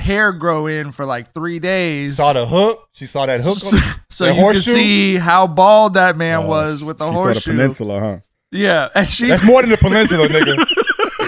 [0.00, 2.16] hair grow in for like three days.
[2.16, 2.88] Saw the hook.
[2.92, 3.58] She saw that hook.
[3.58, 3.76] so,
[4.10, 7.16] so that you can see how bald that man oh, was with the Oh, she
[7.16, 8.18] saw the peninsula, huh?
[8.52, 10.66] Yeah, and she That's more than the peninsula, nigga.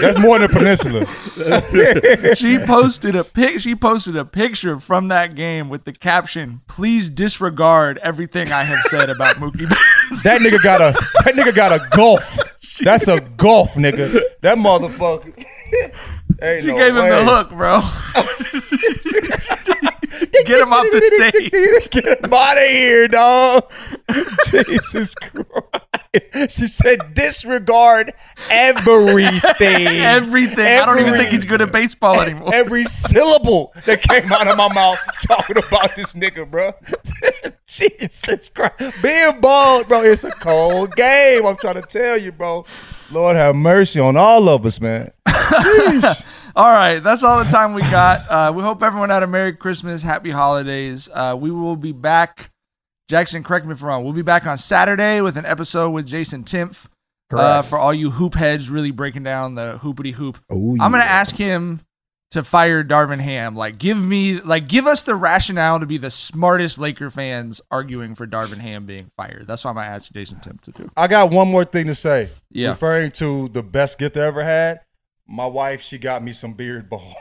[0.01, 1.05] That's more than the peninsula.
[2.35, 3.61] she posted a pic.
[3.61, 8.79] She posted a picture from that game with the caption, "Please disregard everything I have
[8.87, 10.91] said about Mookie." Betts." that nigga got a
[11.23, 12.37] that nigga got a golf.
[12.81, 14.19] That's a golf, nigga.
[14.41, 15.45] That motherfucker.
[16.43, 17.81] Ain't She no gave him the hook, bro.
[20.45, 21.89] Get him off the stage.
[21.89, 23.71] Get him out of here, dog.
[24.51, 25.83] Jesus Christ.
[26.49, 28.11] She said disregard
[28.49, 29.87] everything.
[29.87, 30.81] Everything.
[30.81, 32.53] I don't even think he's good at baseball anymore.
[32.53, 36.73] Every syllable that came out of my mouth talking about this nigga, bro.
[37.65, 39.01] Jesus Christ.
[39.01, 41.45] Being bald, bro, it's a cold game.
[41.45, 42.65] I'm trying to tell you, bro.
[43.11, 45.11] Lord have mercy on all of us, man.
[46.55, 48.29] All right, that's all the time we got.
[48.29, 51.09] Uh, we hope everyone had a Merry Christmas, Happy Holidays.
[51.11, 52.51] Uh, we will be back.
[53.09, 54.03] Jackson, correct me if I'm wrong.
[54.03, 56.85] We'll be back on Saturday with an episode with Jason Timpf.
[57.31, 60.37] Uh, for all you hoop heads, really breaking down the hoopity hoop.
[60.51, 61.81] Oh, I'm gonna ask him
[62.29, 63.55] to fire Darvin Ham.
[63.55, 68.13] Like, give me, like, give us the rationale to be the smartest Laker fans arguing
[68.13, 69.47] for Darvin Ham being fired.
[69.47, 70.91] That's what I'm gonna ask Jason Timpf to do.
[70.95, 72.29] I got one more thing to say.
[72.51, 72.69] Yeah.
[72.69, 74.81] Referring to the best gift I ever had,
[75.27, 77.13] my wife, she got me some beard balm.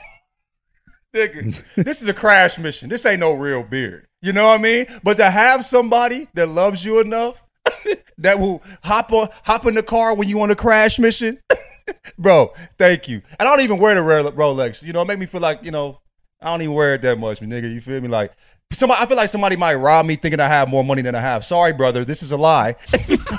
[1.15, 2.89] Nigga, this is a crash mission.
[2.89, 4.07] This ain't no real beard.
[4.23, 4.87] You know what I mean?
[5.03, 7.45] But to have somebody that loves you enough
[8.19, 11.39] that will hop on hop in the car when you on a crash mission.
[12.19, 13.21] Bro, thank you.
[13.39, 14.83] And I don't even wear the Ro- Rolex.
[14.83, 16.01] You know, it make me feel like, you know,
[16.41, 17.73] I don't even wear it that much, nigga.
[17.73, 18.09] You feel me?
[18.09, 18.33] Like
[18.73, 21.21] somebody I feel like somebody might rob me thinking I have more money than I
[21.21, 21.45] have.
[21.45, 22.77] Sorry, brother, this is a lie.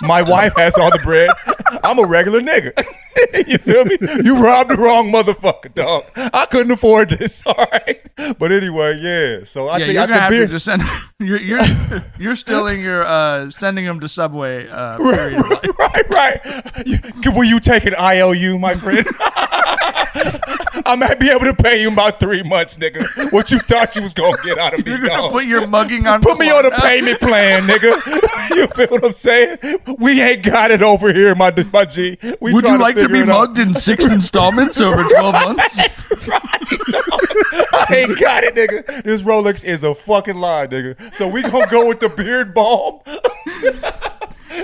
[0.01, 1.29] My wife has all the bread.
[1.83, 2.71] I'm a regular nigga.
[3.47, 3.97] you feel me?
[4.23, 6.05] You robbed the wrong motherfucker, dog.
[6.15, 7.43] I couldn't afford this.
[7.47, 8.01] All right.
[8.37, 9.43] But anyway, yeah.
[9.43, 10.81] So I yeah, think you're I gonna have to just send.
[11.19, 11.61] You're you're
[12.19, 14.67] you're still in your uh, sending him to Subway.
[14.67, 16.85] Uh, right, right.
[16.85, 19.07] You, will you take an IOU, my friend?
[20.85, 23.31] I might be able to pay you about three months, nigga.
[23.31, 25.31] What you thought you was gonna get out of me, You're gonna dog.
[25.31, 26.21] put your mugging on.
[26.21, 27.95] Put me on a payment plan, nigga.
[28.55, 29.57] you feel what I'm saying?
[29.99, 32.17] We ain't got it over here, my my G.
[32.41, 33.49] We Would you like to be it out.
[33.49, 35.79] mugged in six installments over twelve months?
[35.79, 39.03] I ain't got it, nigga.
[39.03, 41.13] This Rolex is a fucking lie, nigga.
[41.15, 42.99] So we gonna go with the beard balm.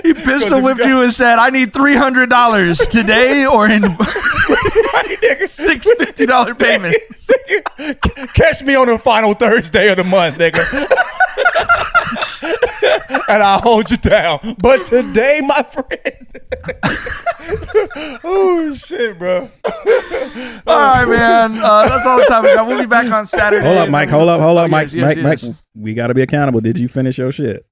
[0.04, 3.82] He pistol whipped you and said, "I need three hundred dollars today or in
[5.46, 6.96] six fifty dollar payment.
[8.34, 10.64] Catch me on the final Thursday of the month, nigga.
[13.28, 14.56] and I'll hold you down.
[14.58, 16.26] But today, my friend.
[18.24, 19.48] oh shit, bro.
[20.66, 21.52] All right, man.
[21.62, 22.66] Uh, that's all the time we got.
[22.66, 23.64] We'll be back on Saturday.
[23.64, 24.08] Hold up, Mike.
[24.08, 24.86] Hold up, hold Oh, up, Mike.
[24.92, 25.46] yes, yes, Mike, yes.
[25.48, 25.56] Mike.
[25.74, 26.60] We got to be accountable.
[26.60, 27.64] Did you finish your shit?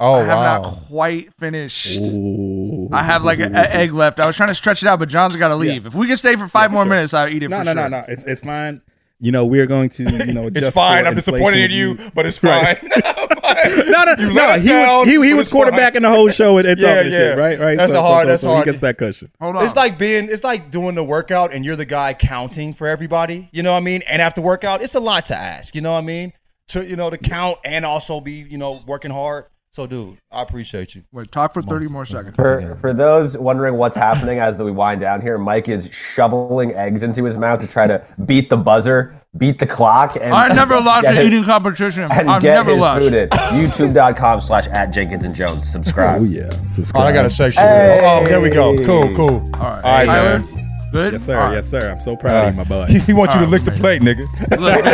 [0.00, 2.00] Oh I have not quite finished.
[2.00, 2.88] Ooh.
[2.92, 4.18] I have like an egg left.
[4.20, 5.86] I was trying to stretch it out, but John's got to leave.
[5.86, 7.88] If we can stay for five more minutes, I'll eat it No, for no, sure.
[7.88, 8.04] no, no.
[8.08, 8.82] It's it's fine.
[9.20, 11.06] You know, we're going to, you know, It's fine.
[11.06, 12.50] I'm disappointed in you, but it's fine.
[12.64, 12.82] Right.
[13.86, 15.04] no, no, You no.
[15.04, 15.62] He was he, he was it's fine.
[15.72, 17.18] quarterbacking the whole show and, and Yeah, talking yeah.
[17.18, 17.58] shit, right?
[17.58, 17.78] Right.
[17.78, 18.66] That's so, a hard- So, that's so, so hard.
[18.66, 19.30] He gets that cushion.
[19.40, 19.64] Hold on.
[19.64, 23.48] It's like being it's like doing the workout and you're the guy counting for everybody.
[23.52, 24.02] You know what I mean?
[24.10, 25.74] And after workout, it's a lot to ask.
[25.76, 26.32] You know what I mean?
[26.68, 29.44] To you know to count and also be you know working hard.
[29.74, 31.02] So, dude, I appreciate you.
[31.10, 32.36] Wait, talk for thirty more seconds.
[32.36, 37.02] For, for those wondering what's happening as we wind down here, Mike is shoveling eggs
[37.02, 40.76] into his mouth to try to beat the buzzer, beat the clock, and I never
[40.76, 42.04] lost get an eating competition.
[42.04, 43.04] and I've get never his lost.
[43.06, 43.28] food in.
[43.30, 45.62] YouTube.com slash at Jenkins and Jonez.
[45.62, 46.20] Subscribe.
[46.22, 47.02] Oh yeah, Oh, subscribe.
[47.06, 47.64] I got a section.
[47.64, 47.98] Hey.
[48.00, 48.76] Oh, there we go.
[48.86, 49.50] Cool, cool.
[49.54, 50.63] All right, All right, Tyler.
[50.94, 51.02] Man.
[51.04, 51.12] Good.
[51.14, 51.36] Yes, sir.
[51.38, 51.54] All right.
[51.56, 51.90] Yes, sir.
[51.90, 52.86] I'm so proud of you, my boy.
[52.92, 54.26] He, he wants you to All lick right, the plate, nigga.
[54.58, 54.84] Look,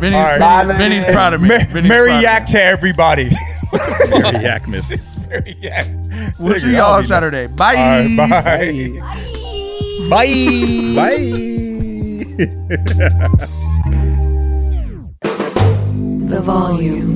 [0.00, 0.38] Vinny, All right.
[0.38, 1.12] Bye, Vinny- man.
[1.12, 1.48] Proud of me.
[1.48, 3.28] Mer- Merry proud yak to everybody.
[3.72, 5.06] Very Yakmas.
[5.28, 5.88] Merry yak.
[5.88, 5.94] me.
[6.38, 7.46] We'll Nigga, see y'all I'll on be- Saturday.
[7.46, 7.74] All Bye.
[7.74, 8.90] right, bye.
[10.10, 10.94] Bye.
[10.96, 11.42] Bye.
[16.28, 17.15] The volume.